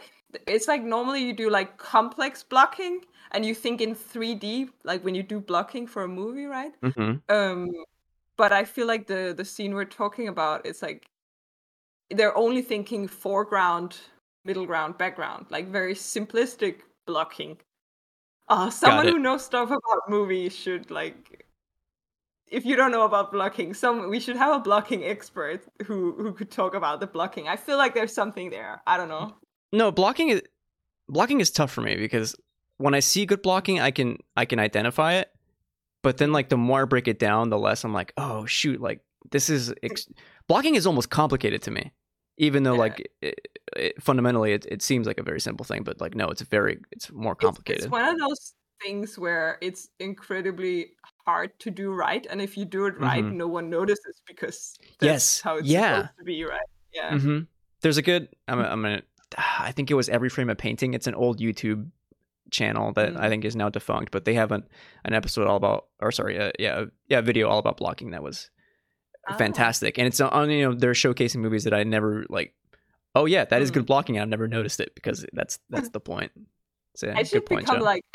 [0.47, 5.15] it's like normally you do like complex blocking and you think in 3D, like when
[5.15, 6.73] you do blocking for a movie, right?
[6.81, 7.69] hmm Um,
[8.37, 11.09] but I feel like the the scene we're talking about, it's like
[12.09, 13.97] they're only thinking foreground,
[14.45, 17.57] middle ground, background, like very simplistic blocking.
[18.49, 21.46] Uh, someone who knows stuff about movies should like.
[22.49, 26.31] If you don't know about blocking, some we should have a blocking expert who who
[26.33, 27.47] could talk about the blocking.
[27.47, 28.81] I feel like there's something there.
[28.87, 29.35] I don't know.
[29.73, 30.41] No, blocking is
[31.09, 32.35] blocking is tough for me because
[32.77, 35.29] when I see good blocking, I can I can identify it.
[36.03, 38.79] But then like the more I break it down, the less I'm like, oh shoot,
[38.79, 40.07] like this is ex-
[40.47, 41.91] blocking is almost complicated to me.
[42.37, 42.79] Even though Yeah.
[42.79, 46.27] like it, it, fundamentally it, it seems like a very simple thing, but like no,
[46.29, 47.83] it's very it's more It's- complicated.
[47.85, 50.91] It's, one of those things where it's incredibly
[51.25, 53.33] hard to do right, and if you do it right, Mhm.
[53.33, 55.95] no one notices because that's Yes, how it's yeah.
[56.01, 56.69] supposed to be, right?
[56.93, 57.17] Yeah.
[57.19, 57.39] hmm
[57.81, 58.29] There's a good.
[58.47, 58.59] I'm.
[58.59, 59.01] I'm gonna.
[59.37, 60.93] I think it was every frame a painting.
[60.93, 61.91] It's an old YouTube
[62.49, 63.19] channel that Mm.
[63.19, 64.63] I think is now defunct, but they have an,
[65.03, 68.23] an episode all about, or sorry, uh, yeah, yeah, a video all about blocking that
[68.23, 68.49] was
[69.27, 69.35] Ah.
[69.37, 70.49] fantastic, and it's on.
[70.49, 72.55] You know, they're showcasing movies that I never like.
[73.15, 74.15] Oh yeah, that is good blocking.
[74.17, 76.31] and I've never noticed it because that's that's the point.
[76.95, 77.83] So yeah, I should become Joe.
[77.83, 78.05] like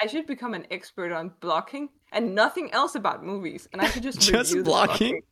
[0.00, 4.02] I should become an expert on blocking and nothing else about movies, and I should
[4.02, 5.22] just Just the blocking?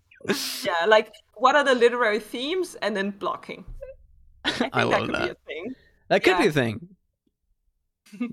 [0.64, 3.64] yeah, like what are the literary themes, and then blocking.
[4.44, 5.30] I I that love could be that.
[5.30, 5.74] a thing.
[6.08, 6.88] That could be a thing.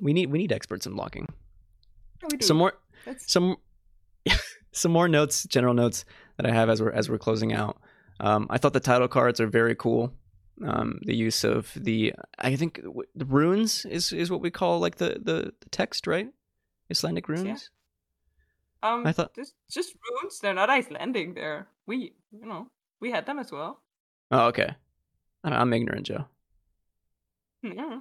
[0.01, 1.27] we need we need experts in blocking.
[2.21, 2.45] Yeah, we do.
[2.45, 2.73] Some more
[3.05, 3.57] That's- some
[4.71, 6.05] some more notes, general notes
[6.37, 7.77] that I have as we're as we're closing out.
[8.19, 10.13] Um, I thought the title cards are very cool.
[10.61, 14.79] Um, the use of the I think w- the runes is is what we call
[14.79, 16.29] like the the, the text, right?
[16.91, 17.69] Icelandic runes.
[18.83, 20.39] um, I thought- just just runes.
[20.39, 21.33] They're not Icelandic.
[21.35, 22.67] They're we you know
[22.99, 23.81] we had them as well.
[24.31, 24.75] Oh, okay.
[25.43, 26.25] I don't- I'm ignorant, Joe.
[27.63, 27.99] Yeah,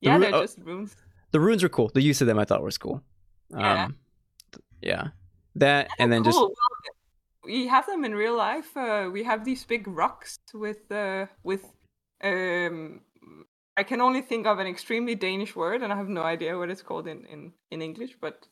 [0.00, 0.42] yeah, ru- they're oh.
[0.42, 0.94] just runes.
[1.32, 1.90] The runes are cool.
[1.94, 3.02] The use of them I thought was cool.
[3.50, 3.84] Yeah.
[3.84, 3.96] Um,
[4.52, 5.08] th- yeah.
[5.56, 6.30] That and then cool.
[6.30, 6.54] just Well,
[7.44, 8.76] we have them in real life.
[8.76, 11.64] Uh, we have these big rocks with uh, with
[12.22, 13.00] Um,
[13.76, 16.70] I can only think of an extremely Danish word, and I have no idea what
[16.70, 18.16] it's called in in in English.
[18.20, 18.46] But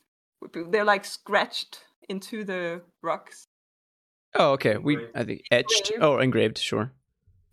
[0.70, 3.46] they're like scratched into the rocks.
[4.34, 4.76] Oh, okay.
[4.78, 5.16] We Engraved.
[5.16, 5.90] I think etched.
[5.90, 6.02] Engraved.
[6.04, 6.58] Oh, engraved.
[6.58, 6.92] Sure.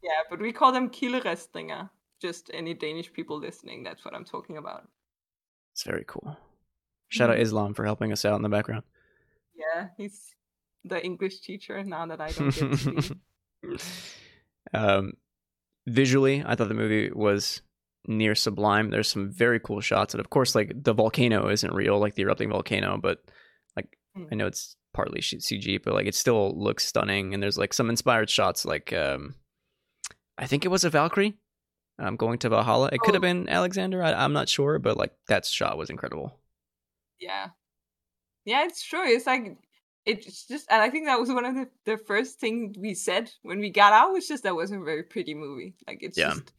[0.03, 1.89] Yeah, but we call them helleristninger.
[2.21, 4.87] Just any Danish people listening, that's what I'm talking about.
[5.73, 6.37] It's very cool.
[7.09, 7.41] Shout out Mhm.
[7.41, 8.83] Islam for helping us out in the background.
[9.53, 10.35] Yeah, he's
[10.83, 13.15] the English teacher now that I don't get to
[13.63, 13.77] be.
[14.73, 15.13] um,
[15.87, 17.61] visually, I thought the movie was
[18.07, 18.89] near sublime.
[18.89, 22.23] There's some very cool shots, and of course, like the volcano isn't real, like the
[22.23, 23.19] erupting volcano, but
[23.75, 24.27] like Mm.
[24.31, 27.33] I know it's partly CG, but like it still looks stunning.
[27.33, 29.35] And there's like some inspired shots, like um,
[30.37, 31.33] I think it was a Valkyrie.
[31.99, 32.89] Um, going to Valhalla.
[32.91, 33.27] It could have Oh.
[33.27, 34.03] been Alexander.
[34.03, 36.39] I, I'm not sure, but like that shot was incredible.
[37.19, 37.49] yeah,
[38.45, 39.05] yeah, it's true.
[39.05, 39.57] It's like
[40.05, 43.31] it's just, and I think that was one of the, the first things we said
[43.43, 45.75] when we got out was just that wasn't a very pretty movie.
[45.87, 46.31] Like it's Yeah.
[46.31, 46.53] just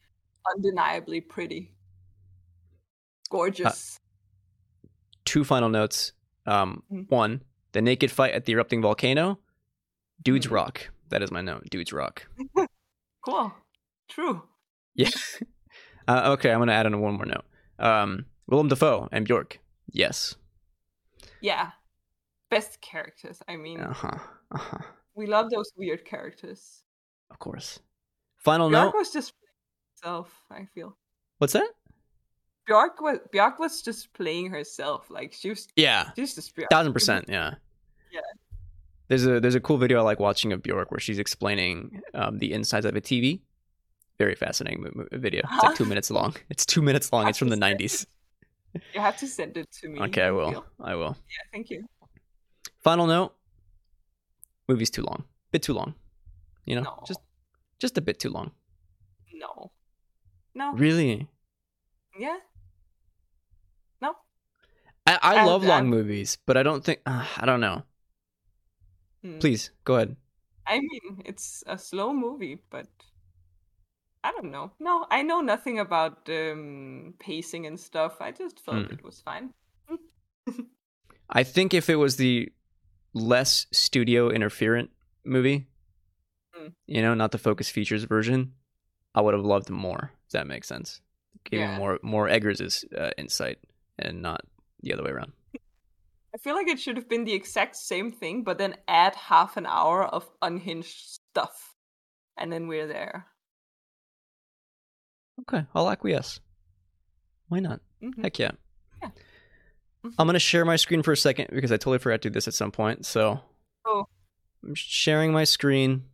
[0.55, 1.73] undeniably pretty,
[3.31, 3.99] gorgeous.
[5.25, 6.13] two final notes.
[6.47, 7.11] Um, Mhm.
[7.11, 7.43] one,
[7.73, 9.39] the naked fight at the erupting volcano.
[10.23, 10.53] Dudes Mhm.
[10.53, 10.91] rock.
[11.09, 11.69] That is my note.
[11.71, 12.27] Dudes rock.
[13.23, 13.53] cool,
[14.09, 14.43] true.
[14.95, 15.11] Yeah.
[16.09, 17.45] uh, okay, I'm gonna add on one more note.
[17.79, 19.59] Um, Willem Dafoe and Bjork.
[19.91, 20.37] Yes.
[21.41, 21.73] Yeah,
[22.57, 23.39] best characters.
[23.49, 24.19] I mean, Uh huh.
[24.57, 24.79] Uh huh.
[25.15, 26.61] we love those weird characters.
[27.31, 27.81] Of course.
[28.49, 28.95] Final Bjork note.
[29.01, 29.33] was just
[30.03, 30.29] herself.
[30.51, 30.97] I feel
[31.39, 31.69] What's that?
[32.67, 35.01] Bjork was Bjork was just playing herself.
[35.11, 36.11] Like she was, Yeah.
[36.15, 36.71] she was just Bjork.
[36.71, 37.25] Thousand percent.
[37.29, 37.55] Yeah.
[38.13, 38.21] Yeah.
[39.09, 42.39] There's a there's a cool video I like watching of Bjork where she's explaining um,
[42.39, 43.41] the insides of a TV.
[44.19, 45.43] Very fascinating mo- mo- video.
[45.53, 46.35] It's like two minutes long.
[46.53, 47.29] It's two minutes long.
[47.29, 48.07] It's from the '90s.
[48.95, 50.01] You have to send it to me.
[50.07, 50.65] Okay, I will.
[50.81, 51.15] I will.
[51.35, 51.85] Yeah, thank you.
[52.87, 53.33] Final note.
[54.69, 55.25] Movie's too long.
[55.51, 55.95] Bit too long.
[56.67, 57.03] You know, No.
[57.05, 57.21] just
[57.83, 58.53] just a bit too long.
[59.35, 59.73] No.
[60.55, 60.73] No.
[60.75, 61.27] Really?
[62.17, 62.39] Yeah.
[64.01, 64.15] No.
[65.05, 67.83] I, I And- love long and- movies, but I don't think uh, I don't know.
[69.23, 69.39] Hmm.
[69.41, 70.15] Please go ahead.
[70.65, 72.87] I mean, it's a slow movie, but
[74.23, 74.71] I don't know.
[74.79, 78.21] No, I know nothing about um, pacing and stuff.
[78.21, 78.95] I just felt Hmm.
[78.95, 79.51] it was fine.
[81.41, 82.53] I think if it was the
[83.17, 84.91] less studio interferent
[85.25, 85.67] movie,
[86.57, 86.73] Mm.
[86.87, 88.55] you know, not the focus features version,
[89.15, 90.13] I would have loved more.
[90.27, 91.01] Does that makes sense?
[91.45, 91.79] Giving Yeah.
[91.79, 93.59] more more Eggers' uh, insight
[93.99, 94.41] and not
[94.83, 95.33] the other way around.
[96.35, 99.57] I feel like it should have been the exact same thing, but then add half
[99.57, 101.77] an hour of unhinged stuff,
[102.37, 103.27] and then we're there.
[105.41, 106.41] Okay, I'll acquiesce.
[107.49, 107.81] Why not?
[108.03, 108.23] Mhm.
[108.23, 108.53] Heck yeah.
[110.07, 110.15] Yeah.
[110.19, 112.49] I'm gonna share my screen for a second because I totally forgot to do this
[112.49, 113.07] at some point.
[113.07, 113.41] So
[113.87, 114.07] Oh.
[114.65, 116.05] I'm sharing my screen.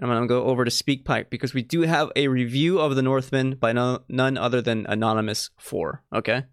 [0.00, 3.56] I'm gonna go over to SpeakPipe because we do have a review of The Northman
[3.56, 6.02] by no, none other than Anonymous Four.
[6.14, 6.44] Okay.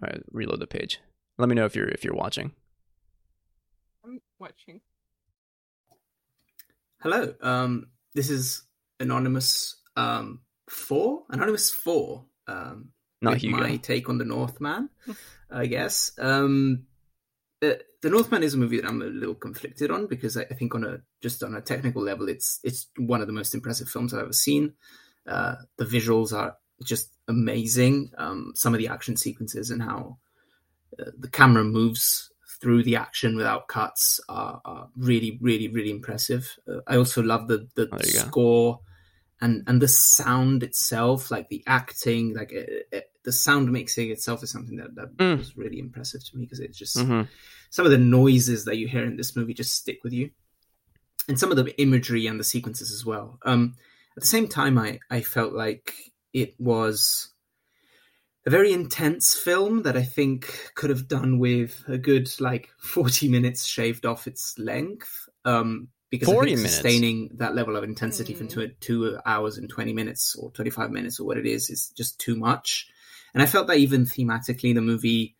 [0.00, 1.00] All right, reload the page.
[1.36, 2.52] Let me know if you're if you're watching.
[4.04, 4.80] I'm watching.
[7.02, 7.34] Hello.
[7.42, 8.62] Um, this is
[9.00, 11.24] Anonymous um, Four.
[11.30, 12.24] Anonymous Four.
[12.50, 12.88] Um,
[13.22, 13.58] Not with Hugo.
[13.58, 14.90] my take on the Northman,
[15.50, 16.12] I guess.
[16.18, 16.86] Um,
[17.60, 20.54] the, the Northman is a movie that I'm a little conflicted on because I, I
[20.54, 23.88] think on a just on a technical level, it's it's one of the most impressive
[23.88, 24.74] films I've ever seen.
[25.26, 28.10] Uh, the visuals are just amazing.
[28.16, 30.16] Um, some of the action sequences and how
[30.98, 32.30] uh, the camera moves
[32.60, 36.56] through the action without cuts are, are really, really, really impressive.
[36.68, 38.76] Uh, I also love the the score.
[38.76, 38.82] go.
[39.40, 44.42] And and the sound itself, like the acting, like it, it, the sound mixing itself
[44.42, 45.38] is something that, that Mm.
[45.38, 47.22] was really impressive to me because it just hmm
[47.70, 50.30] some of the noises that you hear in this movie just stick with you,
[51.28, 53.38] and some of the imagery and the sequences as well.
[53.44, 53.76] Um,
[54.16, 55.94] at the same time, I I felt like
[56.32, 57.28] it was
[58.46, 63.28] a very intense film that I think could have done with a good like forty
[63.28, 65.28] minutes shaved off its length.
[65.44, 66.74] Um, because I 40 think minutes?
[66.74, 68.50] sustaining that level of intensity from Mm.
[68.50, 72.18] two, two hours and 20 minutes or 25 minutes or what it is is just
[72.18, 72.88] too much.
[73.32, 75.36] And I felt that even thematically, the movie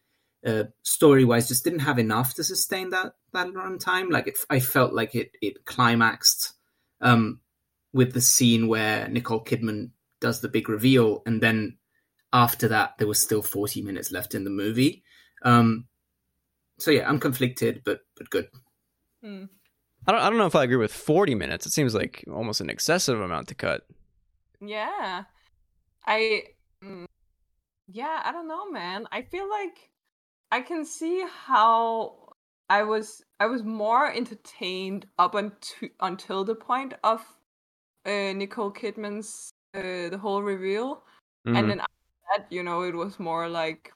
[0.47, 4.11] uh, story wise just didn't have enough to sustain that that runtime.
[4.11, 6.55] Like it, I felt like it it climaxed
[7.01, 7.41] um,
[7.93, 9.91] with the scene where Nicole Kidman
[10.21, 11.77] does the big reveal, and then
[12.33, 15.03] after that there was still forty minutes left in the movie.
[15.43, 15.89] Um,
[16.79, 18.49] so yeah, I'm conflicted, but but good.
[19.23, 19.45] Hmm.
[20.07, 21.67] I don't I don't know if I agree with 40 minutes.
[21.67, 23.87] It seems like almost an excessive amount to cut.
[24.61, 25.25] Yeah.
[26.07, 26.45] I
[26.83, 27.07] mm,
[27.89, 29.07] yeah, I don't know, man.
[29.13, 29.91] I feel like
[30.51, 32.35] I can see how
[32.69, 37.21] I was I was more entertained up until until the point of
[38.07, 41.05] uh, Nicole Kidman's uh, the whole reveal,
[41.47, 41.59] Mhm.
[41.59, 41.93] and then after
[42.37, 43.93] that, you know, it was more like,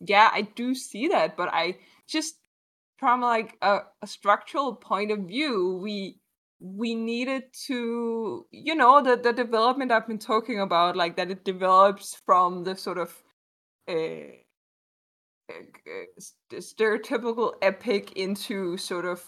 [0.00, 1.78] yeah, I do see that, but I
[2.08, 2.39] just
[3.00, 6.20] from like a, a structural point of view, we
[6.60, 11.44] we needed to, you know, the the development I've been talking about, like that it
[11.44, 13.22] develops from the sort of.
[13.88, 14.36] Uh,
[15.50, 19.24] uh, s- stereotypical epic into sort of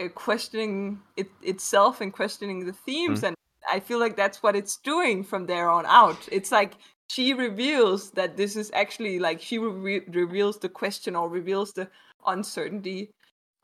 [0.00, 3.36] uh, questioning it itself and questioning the themes and
[3.70, 6.72] i feel like that's what it's doing from there on out it's like
[7.08, 11.88] she reveals that this is actually like she re- reveals the question or reveals the
[12.26, 13.10] uncertainty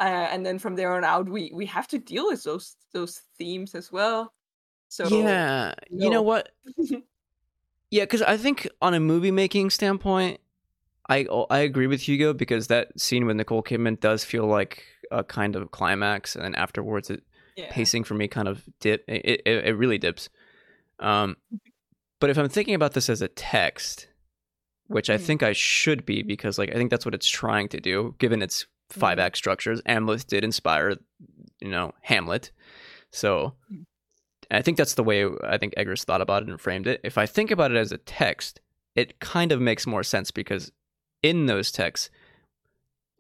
[0.01, 3.23] uh, and then from there on out we we have to deal with those those
[3.39, 4.33] themes as well
[4.89, 6.23] so yeah, you know no.
[6.23, 6.51] what?
[7.91, 10.41] Yeah, because I think on a movie making standpoint,
[11.09, 15.25] I I agree with Hugo because that scene with Nicole Kidman does feel like a
[15.25, 17.23] kind of climax, and then afterwards, it
[17.57, 17.69] yeah.
[17.71, 19.05] pacing for me kind of dip.
[19.09, 20.29] It it, it really dips.
[21.01, 21.39] Um,
[22.21, 24.09] but if I'm thinking about this as a text,
[24.89, 25.23] which I Mm.
[25.23, 28.43] think I should be because like I think that's what it's trying to do, given
[28.43, 29.81] its five act structures.
[29.83, 30.97] Amleth did inspire,
[31.61, 32.51] you know, Hamlet,
[33.11, 33.55] so.
[33.73, 33.85] Mm.
[34.51, 37.03] I think that's the way I think Eggers thought about it and framed it.
[37.05, 38.63] If I think about it as a text,
[38.97, 40.73] it kind of makes more sense because
[41.23, 42.09] in those texts,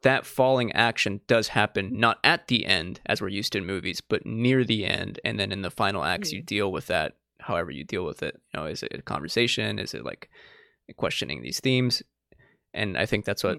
[0.01, 4.01] that falling action does happen not at the end as we're used to in movies,
[4.01, 7.71] but near the end, and then in the final acts you deal with that however
[7.71, 8.41] you deal with it.
[8.55, 9.79] You know, is it a conversation?
[9.79, 10.31] Is it like
[10.97, 12.03] questioning these themes?
[12.74, 13.59] And I think that's what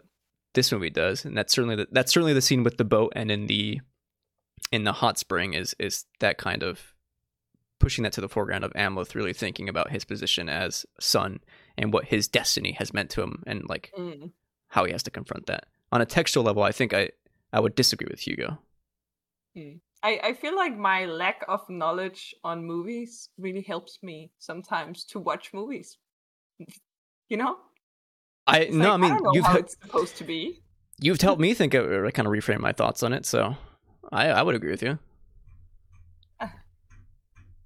[0.54, 3.30] this movie does, and that's certainly the, that's certainly the scene with the boat and
[3.32, 3.80] in the
[4.72, 6.94] in the hot spring is is that kind of
[7.80, 11.40] pushing that to the foreground of Amleth really thinking about his position as son
[11.78, 14.32] and what his destiny has meant to him and like Mm.
[14.68, 15.66] how he has to confront that.
[15.92, 17.10] On a textual level, I think I
[17.54, 18.60] I would disagree with Hugo.
[19.58, 19.80] Mm.
[20.04, 25.20] I, I feel like my lack of knowledge on movies really helps me sometimes to
[25.20, 25.98] watch movies.
[27.30, 27.58] You know?
[28.48, 30.62] I It's no, like, I mean know you've how it's supposed to be.
[31.00, 33.56] you've helped me think of or kind of reframe my thoughts on it, so
[34.12, 34.98] I I would agree with you.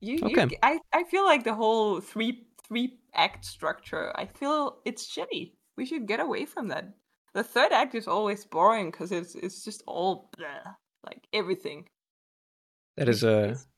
[0.01, 0.47] You, you Okay.
[0.47, 4.11] g- I, I feel like the whole three three act structure.
[4.15, 5.53] I feel it's shitty.
[5.77, 6.93] We should get away from that.
[7.33, 10.73] The third act is always boring because it's it's just all blah,
[11.05, 11.87] like everything.
[12.97, 13.72] That is a It's- mm.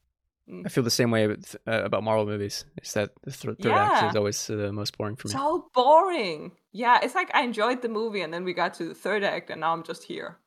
[0.65, 2.65] I feel the same way with, uh, about Marvel movies.
[2.77, 5.33] It's that the th- third act is always uh, the most boring for me.
[5.33, 6.51] so boring.
[6.71, 9.49] Yeah, it's like I enjoyed the movie and then we got to the third act
[9.49, 10.37] and now I'm just here.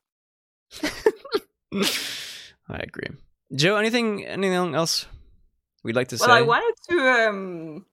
[2.68, 3.09] I agree.
[3.55, 5.07] Joe, anything anything else
[5.82, 6.32] we'd like to Well, say?
[6.32, 7.28] Well, I wanted to.
[7.28, 7.86] um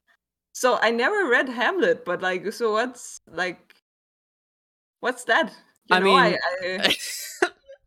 [0.54, 3.76] So I never read Hamlet, but like, so what's like,
[5.00, 5.52] what's that?
[5.90, 6.80] You I know, mean, I,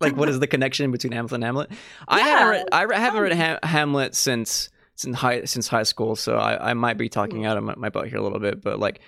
[0.01, 1.71] like, what is the connection between Hamlet and Hamlet?
[2.07, 2.67] I Yeah, haven't read.
[2.73, 6.75] I re- haven't read ha- Hamlet since since high since high school, so I, I
[6.75, 7.47] might be talking Mm.
[7.47, 9.01] out of my, my butt here a little bit, but like,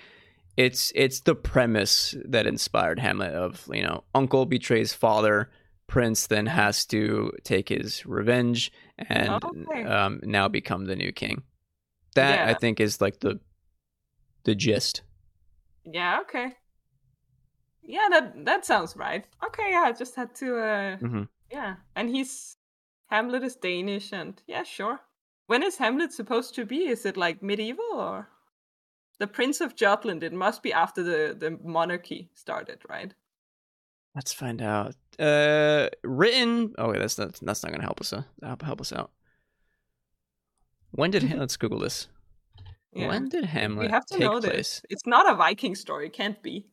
[0.57, 3.33] it's it's the premise that inspired Hamlet.
[3.33, 5.49] Of you know, uncle betrays father,
[5.87, 9.83] prince then has to take his revenge and Okay.
[9.83, 11.43] um, now become the new king.
[12.15, 13.39] That I think is like the
[14.43, 15.01] the gist.
[15.85, 16.53] yeah, okay.
[17.83, 19.25] Yeah, that that sounds right.
[19.45, 20.57] Okay, yeah, I just had to.
[20.57, 21.27] uh Mhm.
[21.51, 22.57] Yeah, and he's
[23.09, 24.99] Hamlet is Danish, and yeah, sure.
[25.47, 26.87] When is Hamlet supposed to be?
[26.87, 28.29] Is it like medieval or
[29.19, 30.23] the Prince of Jutland?
[30.23, 33.13] It must be after the the monarchy started, right?
[34.15, 34.95] Let's find out.
[35.19, 36.73] Uh, written.
[36.77, 38.13] Oh, wait, that's not that's not gonna help us.
[38.13, 39.11] Uh, help help us out.
[40.91, 42.07] When did let's Google this?
[42.93, 43.07] Yeah.
[43.07, 44.51] When did Hamlet we have to take know place?
[44.51, 44.81] this.
[44.89, 46.07] It's not a Viking story.
[46.07, 46.67] It can't be.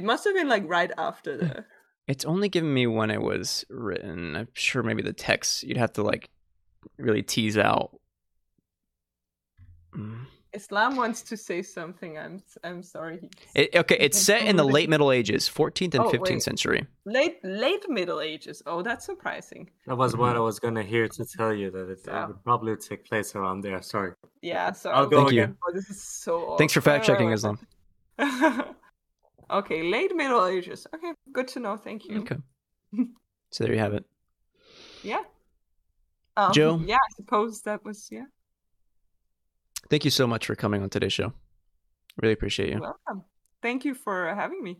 [0.00, 1.64] It must have been like right after the.
[2.08, 4.34] It's only given me when it was written.
[4.34, 6.30] I'm sure maybe the text you'd have to like
[6.96, 7.90] really tease out.
[9.94, 10.24] Mm.
[10.54, 12.16] Islam wants to say something.
[12.16, 13.28] I'm I'm sorry.
[13.54, 16.42] It, okay, it's set in the late Middle Ages, 14th and Oh, 15th wait.
[16.42, 16.86] century.
[17.04, 18.62] Late late Middle Ages.
[18.64, 19.68] Oh, that's surprising.
[19.86, 20.38] That was what Mhm.
[20.38, 22.22] I was gonna hear to tell you that it, Yeah.
[22.24, 23.82] it would probably take place around there.
[23.82, 24.12] Sorry.
[24.40, 24.72] Yeah.
[24.72, 24.96] Sorry.
[24.96, 25.56] I'll go Thank you.
[25.62, 26.56] Oh, this is so.
[26.56, 27.30] Thanks for fact checking.
[27.30, 27.58] Islam.
[29.50, 30.86] okay, late Middle Ages.
[30.94, 31.76] Okay, good to know.
[31.76, 32.20] Thank you.
[32.20, 32.36] Okay.
[33.52, 34.04] So there you have it.
[35.02, 35.22] Yeah.
[36.36, 36.80] Um, Joe?
[36.84, 38.26] Yeah, I suppose that was yeah.
[39.90, 41.32] Thank you so much for coming on today's show.
[42.22, 42.80] Really appreciate you.
[42.80, 43.24] Welcome.
[43.60, 44.78] Thank you for having me.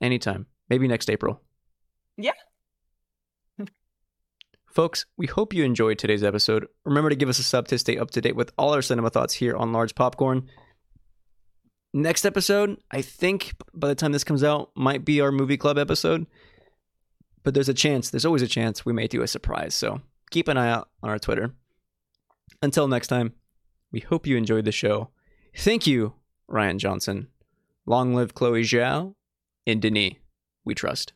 [0.00, 0.46] Anytime.
[0.68, 1.42] Maybe next April.
[2.16, 2.32] Yeah.
[4.66, 6.68] Folks, we hope you enjoyed today's episode.
[6.84, 9.10] Remember to give us a sub to stay up to date with all our cinema
[9.10, 10.48] thoughts here on Large Popcorn.
[11.96, 15.78] Next episode, I think by the time this comes out, might be our movie club
[15.78, 16.26] episode.
[17.42, 19.74] but there's a chance, there's always a chance we may do a surprise.
[19.74, 21.54] So keep an eye out on our Twitter.
[22.60, 23.32] Until next time,
[23.92, 25.08] we hope you enjoyed the show.
[25.56, 26.12] Thank you,
[26.50, 27.28] Rian Johnson.
[27.86, 29.14] Long live Chloe Zhao.
[29.64, 30.16] In Denis,
[30.66, 31.14] we trust.